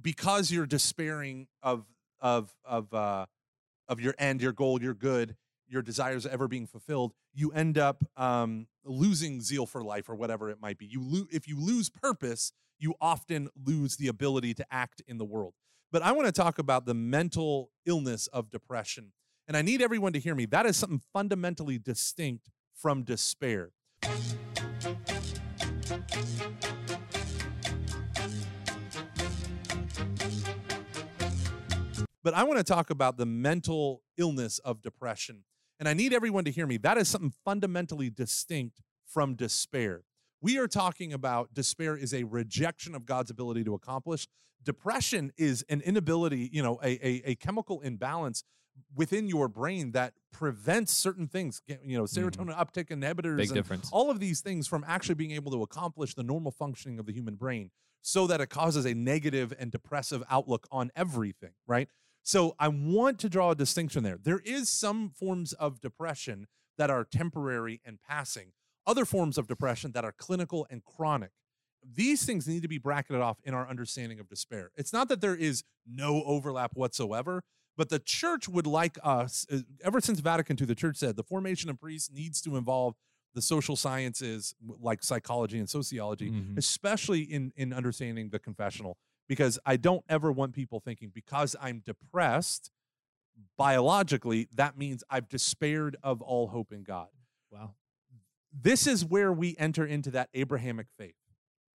[0.02, 1.86] because you're despairing of
[2.20, 3.26] of of uh,
[3.88, 5.36] of your end, your goal, your good,
[5.68, 7.14] your desires ever being fulfilled.
[7.34, 10.86] You end up um, losing zeal for life or whatever it might be.
[10.86, 15.26] You lo- if you lose purpose, you often lose the ability to act in the
[15.26, 15.54] world.
[15.92, 19.14] But I want to talk about the mental illness of depression,
[19.48, 20.46] and I need everyone to hear me.
[20.46, 23.72] That is something fundamentally distinct from despair.
[32.26, 35.44] But I want to talk about the mental illness of depression.
[35.80, 36.78] And I need everyone to hear me.
[36.78, 40.06] That is something fundamentally distinct from despair.
[40.42, 44.28] We are talking about despair is a rejection of God's ability to accomplish.
[44.64, 48.44] Depression is an inability, you know, a, a, a chemical imbalance
[48.96, 52.12] within your brain that prevents certain things, you know, mm.
[52.12, 53.88] serotonin uptick inhibitors, Big and difference.
[53.92, 57.14] all of these things from actually being able to accomplish the normal functioning of the
[57.14, 57.70] human brain
[58.02, 61.88] so that it causes a negative and depressive outlook on everything, right?
[62.26, 64.18] So I want to draw a distinction there.
[64.22, 68.52] There is some forms of depression that are temporary and passing,
[68.88, 71.30] other forms of depression that are clinical and chronic.
[71.88, 74.72] These things need to be bracketed off in our understanding of despair.
[74.76, 77.44] It's not that there is no overlap whatsoever,
[77.78, 81.24] but the church would like us, uh, ever since Vatican II, the church said the
[81.24, 82.96] formation of priests needs to involve
[83.36, 86.58] the social sciences like psychology and sociology, Mhm.
[86.58, 91.82] especially in in understanding the confessional because I don't ever want people thinking because I'm
[91.86, 92.72] depressed
[93.58, 97.08] biologically that means I've despaired of all hope in God.
[97.52, 97.72] Wow.
[98.54, 101.16] This is where we enter into that Abrahamic faith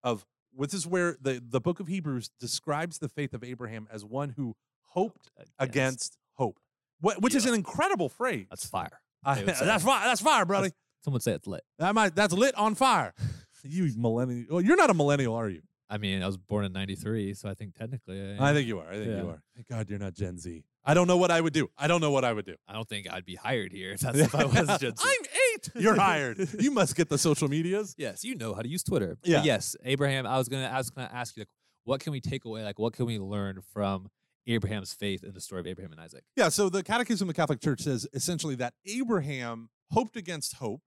[0.02, 0.24] of
[0.58, 4.30] this is where the the book of Hebrews describes the faith of Abraham as one
[4.30, 6.58] who hoped against hope.
[7.00, 8.46] Wh- Which is an incredible phrase.
[8.50, 9.00] That's fire.
[9.22, 9.66] I- they would say.
[9.66, 10.04] that's fire.
[10.04, 10.70] That's fire, brother.
[11.04, 11.62] Some would say it's lit.
[11.78, 13.14] That might that's lit on fire.
[13.64, 14.46] you millennial.
[14.50, 15.62] Well, you're not a millennial, are you?
[15.92, 18.50] I mean, I was born in '93, so I think technically, uh, I.
[18.50, 18.88] I think you are.
[18.88, 19.22] I think Yeah.
[19.22, 19.42] you are.
[19.56, 20.62] Thank God you're not Gen Z.
[20.84, 21.68] I don't know what I would do.
[21.76, 22.54] I don't know what I would do.
[22.68, 24.92] I don't think I'd be hired here if that's if I was judging.
[25.00, 25.24] I'm
[25.54, 25.70] eight.
[25.74, 26.48] You're hired.
[26.60, 27.94] You must get the social medias.
[27.98, 29.18] Yes, you know how to use Twitter.
[29.20, 29.42] But Yeah.
[29.42, 30.26] yes, Abraham.
[30.26, 30.66] I was gonna.
[30.68, 31.48] I was gonna ask you, like,
[31.84, 32.62] what can we take away?
[32.62, 34.08] Like, what can we learn from
[34.46, 36.22] Abraham's faith in the story of Abraham and Isaac?
[36.36, 40.82] Yeah, so the Catechism of the Catholic Church says essentially that Abraham hoped against hope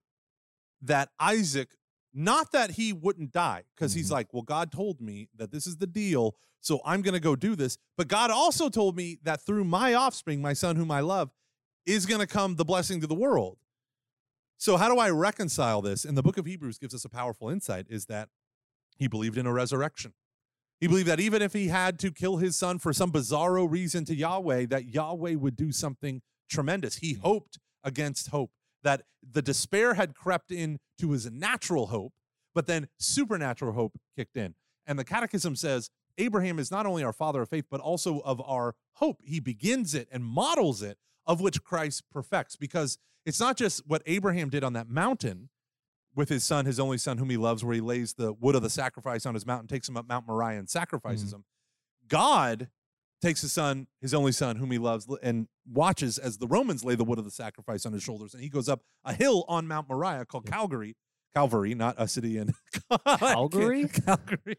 [0.82, 1.68] that Isaac,
[2.14, 4.12] not that he wouldn't die, because he's Mhm.
[4.12, 7.34] like, well, God told me that this is the deal, so I'm going to go
[7.34, 7.76] do this.
[7.96, 11.32] But God also told me that through my offspring, my son whom I love,
[11.84, 13.58] is going to come the blessing to the world.
[14.56, 16.04] So how do I reconcile this?
[16.04, 18.30] And the book of Hebrews gives us a powerful insight is that
[18.96, 20.14] he believed in a resurrection.
[20.80, 24.04] He believed that even if he had to kill his son for some bizarro reason
[24.06, 26.96] to Yahweh, that Yahweh would do something tremendous.
[26.96, 28.52] He hoped against hope,
[28.84, 32.12] that the despair had crept in to his natural hope,
[32.54, 34.54] but then supernatural hope kicked in.
[34.86, 38.40] And the catechism says Abraham is not only our father of faith, but also of
[38.46, 39.20] our hope.
[39.24, 44.02] He begins it and models it, of which Christ perfects, because it's not just what
[44.06, 45.48] Abraham did on that mountain
[46.14, 48.62] with his son, his only son, whom he loves, where he lays the wood of
[48.62, 51.36] the sacrifice on his mountain, takes him up Mount Moriah and sacrifices mm-hmm.
[51.36, 51.44] him.
[52.06, 52.68] God
[53.24, 56.94] takes his son, his only son, whom he loves, and watches as the Romans lay
[56.94, 58.34] the wood of the sacrifice on his shoulders.
[58.34, 60.96] And he goes up a hill on Mount Moriah called Calgary.
[61.34, 62.52] Calvary, not a city in
[63.18, 63.88] Calgary?
[64.06, 64.56] Calgary.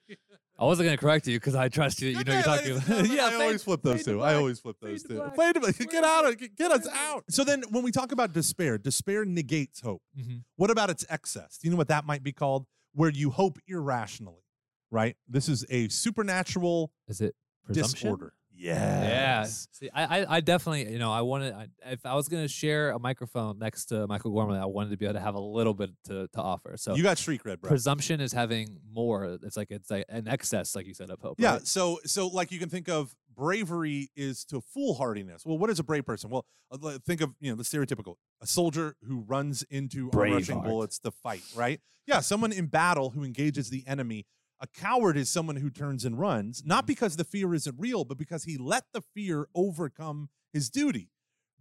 [0.58, 2.10] I wasn't gonna correct you because I trust you.
[2.10, 2.88] You know you're talking about.
[3.10, 4.22] yeah, I fade- always flip those two.
[4.22, 5.16] I always flip those two.
[5.16, 5.36] black.
[5.36, 5.78] Fade to black.
[5.78, 7.24] Get out of get, get us out.
[7.30, 10.02] So then when we talk about despair, despair negates hope.
[10.18, 10.44] Mhm.
[10.56, 11.58] What about its excess?
[11.58, 12.66] Do you know what that might be called?
[12.94, 14.44] Where you hope irrationally,
[14.92, 15.16] right?
[15.28, 17.94] This is a supernatural Is it presumption?
[17.96, 18.34] disorder.
[18.58, 19.04] Yeah.
[19.04, 19.68] Yes.
[19.72, 22.48] See, I, I, I definitely, you know, I wanted, I, if I was going to
[22.48, 25.40] share a microphone next to Michael Gormley, I wanted to be able to have a
[25.40, 26.76] little bit to, to offer.
[26.78, 27.70] So You got street red, bro.
[27.70, 29.38] presumption is having more.
[29.44, 31.36] It's like, it's like an excess, like you said, of hope.
[31.40, 31.54] Yeah.
[31.54, 31.68] right?
[31.68, 35.46] So so like you can think of bravery is to foolhardiness.
[35.46, 36.30] Well, what is a brave person?
[36.30, 41.00] Well, uh, think of you know the stereotypical a soldier who runs into rushing bullets
[41.00, 41.44] to fight.
[41.56, 41.80] Right?
[42.08, 42.22] Yeah.
[42.22, 44.26] Someone in battle who engages the enemy.
[44.66, 48.18] A coward is someone who turns and runs, not because the fear isn't real, but
[48.18, 51.12] because he let the fear overcome his duty.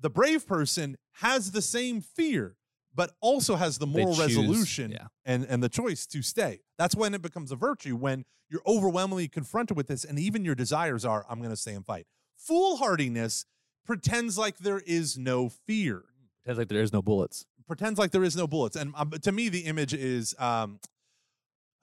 [0.01, 2.57] The brave person has the same fear,
[2.95, 5.09] but also has the moral choose- resolution Yeah.
[5.27, 6.61] and and the choice to stay.
[6.79, 10.55] That's when it becomes a virtue when you're overwhelmingly confronted with this and even your
[10.55, 12.07] desires are I'm going to stay and fight.
[12.39, 13.45] Foolhardiness
[13.85, 16.05] pretends like there is no fear.
[16.43, 17.45] Pretends like there is no bullets.
[17.67, 18.77] Pretends like there is no bullets.
[18.77, 20.79] And um, to me the image is um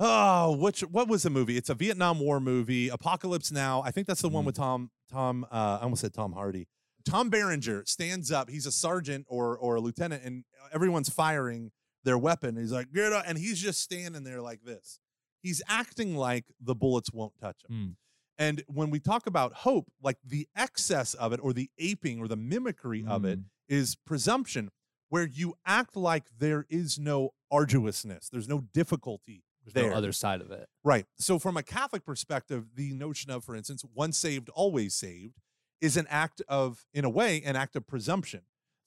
[0.04, 1.58] Oh, which what was the movie?
[1.58, 3.84] It's a Vietnam War movie, Apocalypse Now.
[3.84, 4.48] I think that's the one Mm.
[4.48, 6.68] with Tom Tom uh I almost said Tom Hardy.
[7.06, 8.50] Tom Berenger stands up.
[8.50, 11.72] He's a sergeant or or a lieutenant and everyone's firing
[12.04, 12.56] their weapon.
[12.58, 15.00] He's like, "Get up." And he's just standing there like this.
[15.44, 17.76] He's acting like the bullets won't touch him.
[17.76, 17.96] Mm.
[18.40, 22.28] And when we talk about hope, like the excess of it or the aping or
[22.28, 23.96] the mimicry of it Mm.
[24.06, 24.72] presumption,
[25.10, 29.92] where you act like there is no arduousness, there's no difficulty There's there.
[29.92, 30.68] no other side of it.
[30.84, 31.06] Right.
[31.18, 35.40] So, from a Catholic perspective, the notion of, for instance, once saved, always saved
[35.82, 38.42] is an act of, in a way, an act of presumption.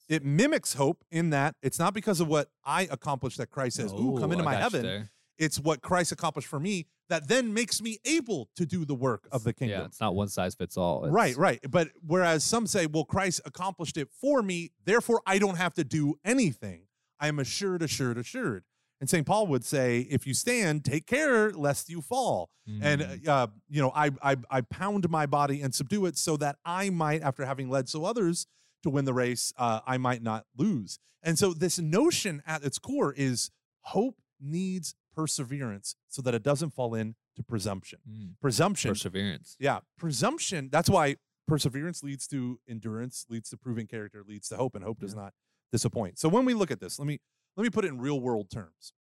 [0.07, 3.91] It mimics hope in that it's not because of what I accomplished that Christ says,
[3.91, 4.83] Ooh, come into I my heaven.
[4.83, 5.11] there.
[5.37, 9.27] It's what Christ accomplished for me that then makes me able to do the work
[9.31, 9.79] of the kingdom.
[9.81, 11.09] Yeah, it's not one size fits all.
[11.09, 11.59] Right, It's- right.
[11.69, 15.83] But whereas some say, well, Christ accomplished it for me, therefore I don't have to
[15.83, 16.83] do anything.
[17.19, 18.63] I am assured, assured, assured.
[19.01, 19.25] And St.
[19.25, 22.49] Paul would say, if you stand, take care lest you fall.
[22.81, 23.27] And, Mm.
[23.27, 26.89] uh, you know, I, I, I pound my body and subdue it so that I
[26.89, 28.47] might, after having led so others
[28.83, 30.97] to win the race, uh, I might not lose.
[31.21, 36.71] And so this notion at its core is hope needs perseverance so that it doesn't
[36.71, 37.15] fall into
[37.47, 37.99] presumption.
[38.09, 38.33] Mm.
[38.41, 39.55] Presumption perseverance.
[39.59, 40.69] yeah, presumption.
[40.71, 44.99] That's why perseverance leads to endurance, leads to proving character, leads to hope, and hope
[44.99, 45.33] does not
[45.71, 46.17] disappoint.
[46.17, 47.19] So when we look at this, let me
[47.55, 48.93] let me put it in real world terms.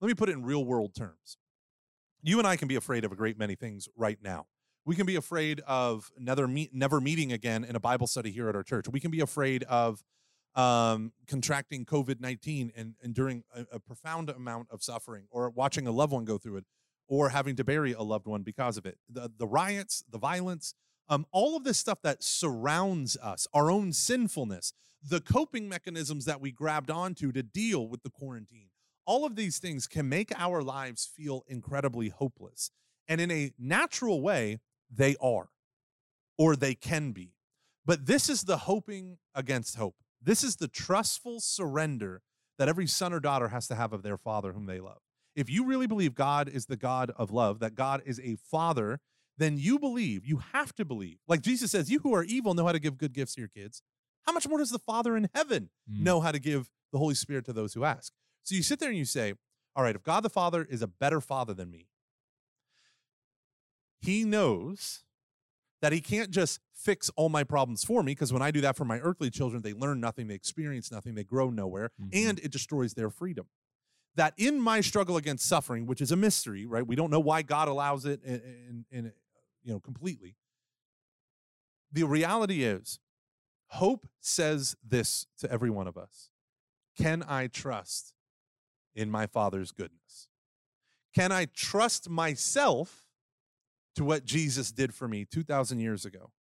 [0.00, 1.36] Let me put it in real world terms.
[2.22, 4.46] You and I can be afraid of a great many things right now.
[4.84, 8.48] We can be afraid of never meet, never meeting again in a Bible study here
[8.48, 8.88] at our church.
[8.88, 10.02] We can be afraid of
[10.56, 15.92] um, contracting COVID 19 and enduring a, a profound amount of suffering, or watching a
[15.92, 16.64] loved one go through it,
[17.06, 18.98] or having to bury a loved one because of it.
[19.08, 20.74] The, the riots, the violence,
[21.12, 24.72] um, all of this stuff that surrounds us, our own sinfulness,
[25.06, 28.70] the coping mechanisms that we grabbed onto to deal with the quarantine,
[29.04, 32.70] all of these things can make our lives feel incredibly hopeless.
[33.06, 34.60] And in a natural way,
[34.90, 35.50] they are,
[36.38, 37.34] or they can be.
[37.84, 39.96] But this is the hoping against hope.
[40.22, 42.22] This is the trustful surrender
[42.58, 45.02] that every son or daughter has to have of their father whom they love.
[45.36, 49.00] If you really believe God is the God of love, that God is a father,
[49.38, 51.18] then you believe, you have to believe.
[51.26, 53.48] Like Jesus says, you who are evil know how to give good gifts to your
[53.48, 53.82] kids.
[54.26, 56.00] How much more does the Father in heaven Mm.
[56.00, 58.12] know how to give the Holy Spirit to those who ask?
[58.44, 59.34] So you sit there and you say,
[59.74, 61.88] all right, if God the Father is a better father than me,
[64.00, 65.04] he knows
[65.80, 68.76] that he can't just fix all my problems for me because when I do that
[68.76, 72.10] for my earthly children, they learn nothing, they experience nothing, they grow nowhere, Mhm.
[72.12, 73.48] and it destroys their freedom.
[74.14, 76.86] That in my struggle against suffering, which is a mystery, right?
[76.86, 79.12] We don't know why God allows it in, in, in
[79.62, 80.36] you know completely.
[81.92, 82.98] The reality is,
[83.68, 86.30] hope says this to every one of us:
[86.96, 88.14] Can I trust
[88.94, 90.28] in my Father's goodness?
[91.14, 93.06] Can I trust myself
[93.96, 96.32] to what Jesus did for me 2,000 years ago?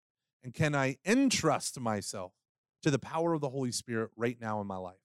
[0.43, 2.33] And can I entrust myself
[2.81, 4.95] to the power of the Holy Spirit right now in my life?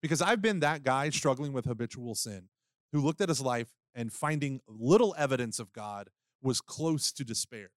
[0.00, 2.48] Because I've been that guy struggling with habitual sin
[2.92, 6.08] who looked at his life and finding little evidence of God
[6.42, 7.70] was close to despair.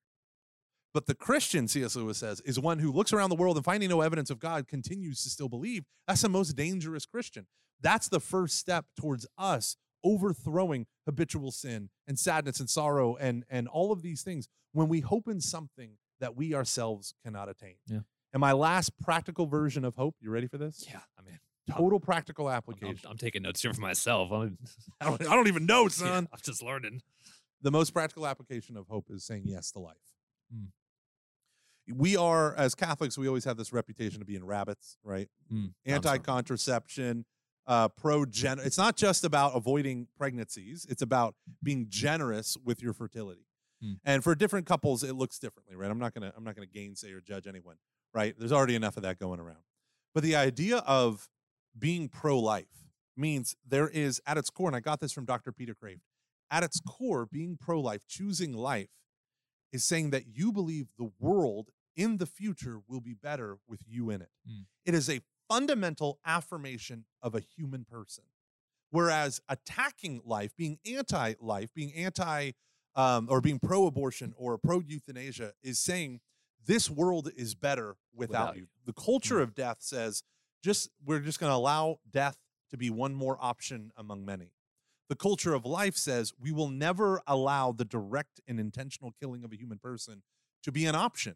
[0.93, 1.95] But the Christian, C.S.
[1.97, 4.67] Lewis says, is one who looks around the world and finding no evidence of God
[4.67, 5.83] continues to still believe.
[6.07, 7.47] That's the most dangerous Christian.
[7.81, 13.67] That's the first step towards us overthrowing habitual sin and sadness and sorrow and and
[13.67, 17.75] all of these things when we hope in something that we ourselves cannot attain.
[17.87, 17.99] Yeah.
[18.31, 20.85] And my last practical version of hope, you ready for this?
[20.89, 21.39] Yeah, I mean,
[21.69, 23.09] Total practical I'm, I'm- application.
[23.09, 24.31] I'm taking notes here for myself.
[24.31, 24.57] I'm,
[25.01, 26.29] I don't, I don't even know, yeah, son.
[26.31, 27.01] I'm just learning.
[27.65, 29.95] The most practical application of hope is saying yes to life.
[30.55, 30.67] Mm.
[31.97, 35.29] We are, as Catholics, we always have this reputation of being rabbits, right?
[35.51, 37.25] Mm, anti-contraception,
[37.65, 38.59] uh, pro-gen.
[38.59, 43.47] It's not just about avoiding pregnancies; it's about being generous with your fertility.
[43.83, 43.97] Mm.
[44.05, 45.89] And for different couples, it looks differently, right?
[45.89, 47.77] I'm not gonna I'm not gonna gainsay or judge anyone,
[48.13, 48.35] right?
[48.37, 49.63] There's already enough of that going around.
[50.13, 51.29] But the idea of
[51.75, 52.85] being pro-life
[53.17, 55.51] means there is at its core, and I got this from Dr.
[55.51, 56.01] Peter Kreeft.
[56.51, 58.89] At its core, being pro-life, choosing life,
[59.71, 64.09] is saying that you believe the world in the future will be better with you
[64.09, 64.29] in it.
[64.49, 64.65] Mm.
[64.85, 68.25] It is a fundamental affirmation of a human person.
[68.91, 72.51] Whereas attacking life, being anti life, being anti
[72.95, 76.21] um, or being pro abortion or pro euthanasia is saying
[76.65, 78.61] this world is better without, Without you.
[78.61, 78.67] you.
[78.85, 80.23] The culture of death says
[80.63, 82.37] just we're just going to allow death
[82.71, 84.51] to be one more option among many.
[85.09, 89.51] The culture of life says we will never allow the direct and intentional killing of
[89.53, 90.23] a human person
[90.63, 91.35] to be an option.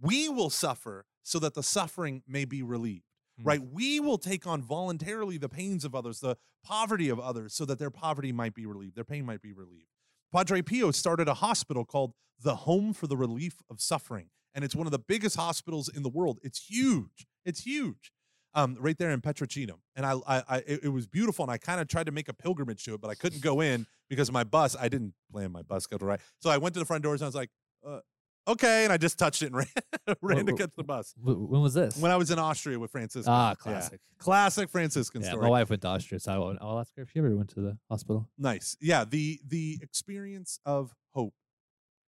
[0.00, 3.04] We will suffer so that the suffering may be relieved,
[3.40, 3.46] Mm.
[3.46, 3.60] right?
[3.62, 7.78] We will take on voluntarily the pains of others, the poverty of others, so that
[7.78, 9.88] their poverty might be relieved, their pain might be relieved.
[10.32, 14.74] Padre Pio started a hospital called the Home for the Relief of Suffering, and it's
[14.76, 16.38] one of the biggest hospitals in the world.
[16.42, 17.26] It's huge.
[17.44, 18.12] It's huge.
[18.52, 21.56] Um, right there in Petrocino, and I, I, I it, it was beautiful, and I
[21.58, 24.28] kind of tried to make a pilgrimage to it, but I couldn't go in because
[24.28, 24.74] of my bus.
[24.78, 27.26] I didn't plan my bus schedule right, so I went to the front doors and
[27.26, 27.50] I was like,
[27.86, 28.00] uh,
[28.48, 29.54] "Okay," and I just touched it and
[30.08, 31.14] ran, ran to catch the bus.
[31.22, 31.96] When was this?
[31.96, 33.54] When I was in Austria with Francisco, ah, Yeah.
[33.54, 34.00] classic.
[34.18, 35.42] classic Franciscan Yeah, story.
[35.44, 37.50] my wife went to Austria, so I won't- I'll ask her if she ever went
[37.50, 38.28] to the hospital.
[38.36, 38.76] Nice.
[38.80, 41.34] Yeah, the the experience of hope,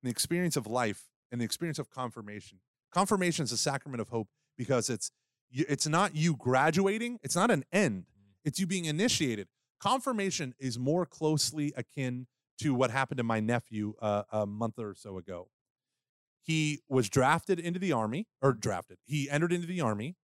[0.04, 2.60] the experience of life, and the experience of confirmation.
[2.92, 4.28] Confirmation is a sacrament of hope
[4.58, 5.12] because it's
[5.70, 8.06] it's not you graduating, it's not an end.
[8.44, 9.48] It's you being initiated.
[9.80, 12.28] Confirmation is more closely akin
[12.62, 15.50] to what happened to my nephew uh, a month or so ago.
[16.42, 18.98] He was drafted into the army, or drafted.
[19.06, 20.16] He entered into the army.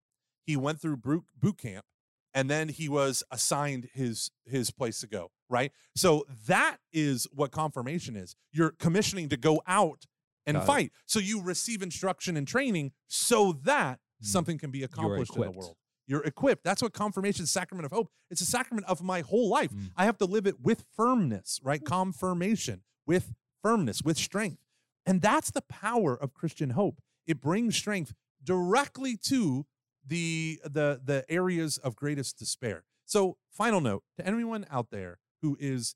[0.44, 1.84] He went through boot, boot camp,
[2.32, 5.30] and then he was assigned his his place to go.
[5.50, 5.72] Right.
[5.96, 8.36] So that is what confirmation is.
[8.52, 10.06] You're commissioning to go out
[10.46, 10.66] and Got it.
[10.66, 10.92] fight.
[11.06, 13.98] So you receive instruction and training so that.
[14.22, 15.76] Something can be accomplished in the world.
[16.06, 16.64] You're equipped.
[16.64, 18.10] That's what confirmation, sacrament of hope.
[18.30, 19.70] It's a sacrament of my whole life.
[19.72, 19.90] Mm.
[19.96, 21.82] I have to live it with firmness, right?
[21.84, 24.58] Confirmation with firmness, with strength.
[25.06, 27.00] And that's the power of Christian hope.
[27.26, 29.66] It brings strength directly to
[30.04, 32.84] the the the areas of greatest despair.
[33.04, 35.94] So, final note to anyone out there who is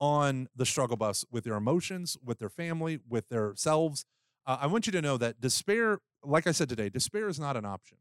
[0.00, 4.04] on the struggle bus with their emotions, with their family, with their selves,
[4.46, 7.56] uh, I want you to know that despair, like I said today, despair is not
[7.56, 7.98] an option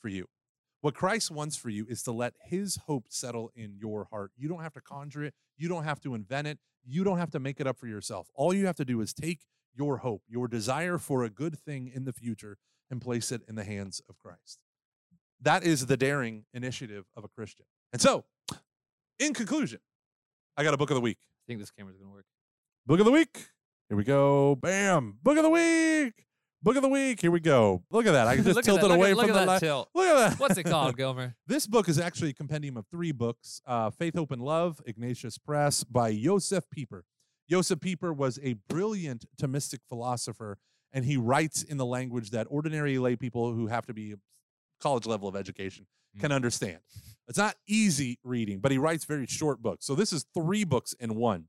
[0.00, 0.26] for you.
[0.80, 4.32] What Christ wants for you is to let his hope settle in your heart.
[4.36, 7.30] You don't have to conjure it, you don't have to invent it, you don't have
[7.32, 8.28] to make it up for yourself.
[8.34, 9.40] All you have to do is take
[9.74, 12.56] your hope, your desire for a good thing in the future,
[12.90, 14.58] and place it in the hands of Christ.
[15.40, 17.66] That is the daring initiative of a Christian.
[17.92, 18.24] And so,
[19.18, 19.80] in conclusion,
[20.56, 21.18] I got a book of the week.
[21.20, 22.26] I think this camera's gonna work.
[22.86, 23.48] Book of the week.
[23.88, 24.54] Here we go.
[24.56, 25.18] Bam.
[25.22, 26.29] Book of the week.
[26.62, 27.22] Book of the week.
[27.22, 27.82] Here we go.
[27.90, 28.26] Look at that.
[28.26, 29.88] I just tilted that, away look from at the that tilt.
[29.94, 30.38] Look at that.
[30.38, 31.34] What's it called, Gomer?
[31.46, 35.38] This book is actually a compendium of three books uh, Faith, Hope, and Love, Ignatius
[35.38, 37.04] Press by Josef Pieper.
[37.48, 40.58] Josef Pieper was a brilliant Thomistic philosopher,
[40.92, 44.14] and he writes in the language that ordinary lay people who have to be
[44.82, 45.86] college level of education
[46.18, 46.80] can understand.
[47.26, 49.86] It's not easy reading, but he writes very short books.
[49.86, 51.46] So this is three books in one,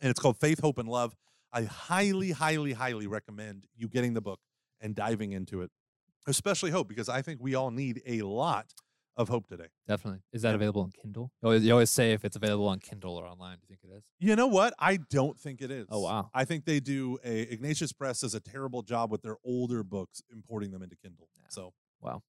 [0.00, 1.16] and it's called Faith, Hope, and Love.
[1.52, 4.40] I highly, highly, highly recommend you getting the book
[4.80, 5.70] and diving into it,
[6.26, 8.72] especially hope, because I think we all need a lot
[9.16, 9.68] of hope today.
[9.88, 10.20] Definitely.
[10.32, 10.56] Is that Yeah.
[10.56, 11.32] available on Kindle?
[11.40, 13.56] You always, you always say if it's available on Kindle or online.
[13.56, 14.04] Do you think it is?
[14.18, 14.74] You know what?
[14.78, 15.86] I don't think it oh, is.
[15.88, 16.30] Oh, wow.
[16.34, 20.22] I think they do a Ignatius Press does a terrible job with their older books
[20.30, 21.28] importing them into Kindle.
[21.38, 21.46] Yeah.
[21.48, 21.72] So
[22.02, 22.22] wow.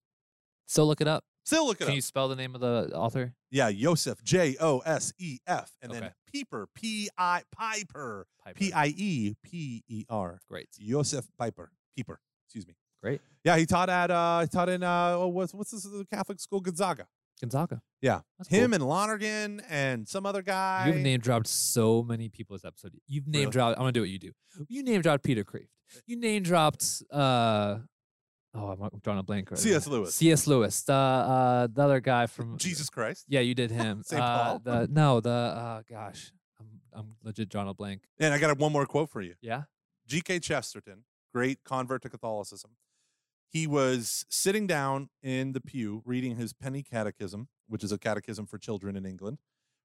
[0.65, 1.25] So look it up.
[1.47, 1.95] Still look it Can up.
[1.95, 3.33] you spell the name of the author?
[3.51, 6.13] yeah, Joseph J O S E F and then Okay.
[6.31, 8.59] Pieper P I Piper Piper.
[8.59, 10.39] P I E P E R.
[10.49, 10.67] Great.
[10.79, 12.19] Joseph Piper Pieper.
[12.45, 12.75] Excuse me.
[13.01, 13.21] Great.
[13.43, 16.39] Yeah, he taught at uh he taught in uh oh, what's what's this the Catholic
[16.39, 17.07] school Gonzaga.
[17.39, 17.81] Gonzaga.
[18.01, 18.21] Yeah.
[18.39, 20.87] That's Him and Lonergan and some other guy.
[20.87, 22.93] You've name dropped so many people this episode.
[23.07, 23.51] You've name Really?
[23.51, 23.77] dropped.
[23.77, 24.31] I'm gonna do what you do.
[24.67, 25.67] You name dropped Peter Kreeft.
[26.07, 27.03] You name dropped.
[27.11, 27.77] uh
[28.53, 29.51] Oh, I'm, drawing a blank.
[29.51, 29.87] Right C.S.
[29.87, 30.15] Lewis.
[30.15, 30.47] C.S.
[30.47, 30.81] Lewis.
[30.83, 33.25] The uh, the other guy from Jesus Christ.
[33.27, 34.03] Yeah, you did him.
[34.03, 34.61] Saint uh, Paul.
[34.63, 38.03] The, no, the uh, gosh, I'm I'm legit drawing a blank.
[38.19, 39.35] And I got one more quote for you.
[39.41, 39.63] Yeah.
[40.07, 40.39] G.K.
[40.39, 42.71] Chesterton, great convert to Catholicism.
[43.49, 48.45] He was sitting down in the pew reading his Penny Catechism, which is a catechism
[48.45, 49.39] for children in England,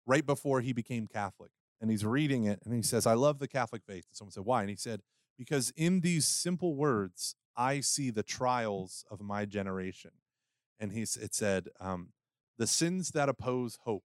[0.07, 1.51] right before he became Catholic.
[1.81, 4.07] And he's reading it and he says, I love the Catholic faith.
[4.09, 4.61] And someone said, Why?
[4.61, 5.03] And he said,
[5.37, 10.13] Because in these simple words, I see the trials of my generation.
[10.81, 12.13] And he, it said, um,
[12.59, 14.05] The sins that oppose hope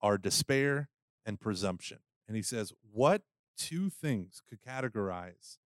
[0.00, 0.90] are despair
[1.24, 1.98] and presumption.
[2.28, 3.22] And he says, What
[3.56, 5.58] two things could categorize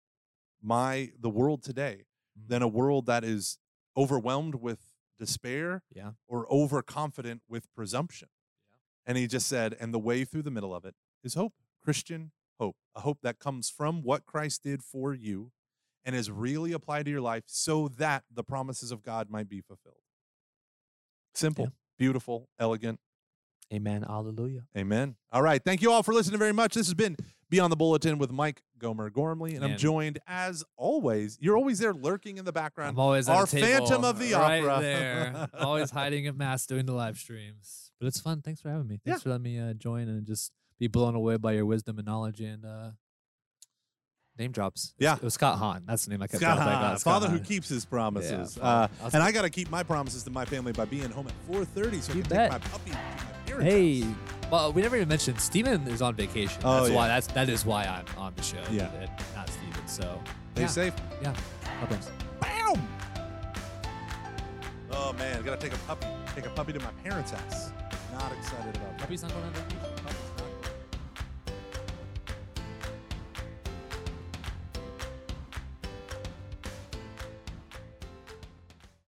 [0.63, 2.05] my the world today
[2.39, 2.47] Mm.
[2.49, 3.59] than a world that is
[3.97, 4.79] overwhelmed with
[5.19, 6.13] despair Yeah.
[6.29, 8.29] or overconfident with presumption.
[8.71, 8.77] Yeah.
[9.05, 10.95] And he just said, and the way through the middle of it
[11.25, 12.31] is hope, Christian
[12.61, 15.51] hope, a hope that comes from what Christ did for you
[16.05, 19.61] and is really applied to your life so that the promises of God might be
[19.61, 19.97] fulfilled.
[21.35, 22.99] Simple, beautiful, elegant.
[23.73, 24.03] Amen.
[24.03, 24.65] Hallelujah.
[24.77, 25.15] Amen.
[25.31, 25.63] All right.
[25.65, 26.75] Thank you all for listening very much.
[26.75, 27.17] This has been
[27.51, 29.55] Beyond the Bulletin with Mike Gomer Gormley.
[29.55, 32.91] And I'm joined, as always, you're always there lurking in the background.
[32.91, 34.79] I'm always at Our a table Phantom of the right Opera.
[34.83, 35.49] there.
[35.61, 37.93] always hiding at mass doing the live streams.
[38.01, 38.43] But it's fun.
[38.43, 38.99] Thanks for having me.
[39.05, 39.23] Thanks Yeah.
[39.23, 42.41] for letting me uh, join and just be blown away by your wisdom and knowledge
[42.41, 42.91] and uh,
[44.41, 44.93] name drops.
[44.99, 45.15] Yeah.
[45.17, 45.85] it was Scott Hahn.
[45.87, 46.99] That's the name I kept Scott Hahn.
[46.99, 48.57] Scott father who keeps his promises.
[48.57, 48.93] father.
[49.03, 51.35] uh, and I got to keep my promises to my family by being home at
[51.55, 52.51] 4:30 so I can bet.
[52.51, 53.03] take my puppy to my
[53.47, 54.15] parents' Hey, house.
[54.51, 56.61] well, we never even mentioned Steven is on vacation.
[56.65, 56.97] Oh, that's yeah.
[56.97, 58.59] why that's that is why I'm on the show.
[58.71, 58.91] Yeah.
[59.01, 59.87] and not Steven.
[59.89, 60.21] So
[60.55, 60.67] Stay yeah.
[60.67, 60.95] safe.
[61.23, 61.35] Yeah.
[61.79, 62.11] problems.
[62.41, 62.89] Bam!
[64.93, 66.07] Oh man, gotta take a puppy.
[66.35, 67.71] Take a puppy to my parents' house.
[68.13, 68.99] Not excited about that.
[68.99, 69.79] Puppy's not going on vacation.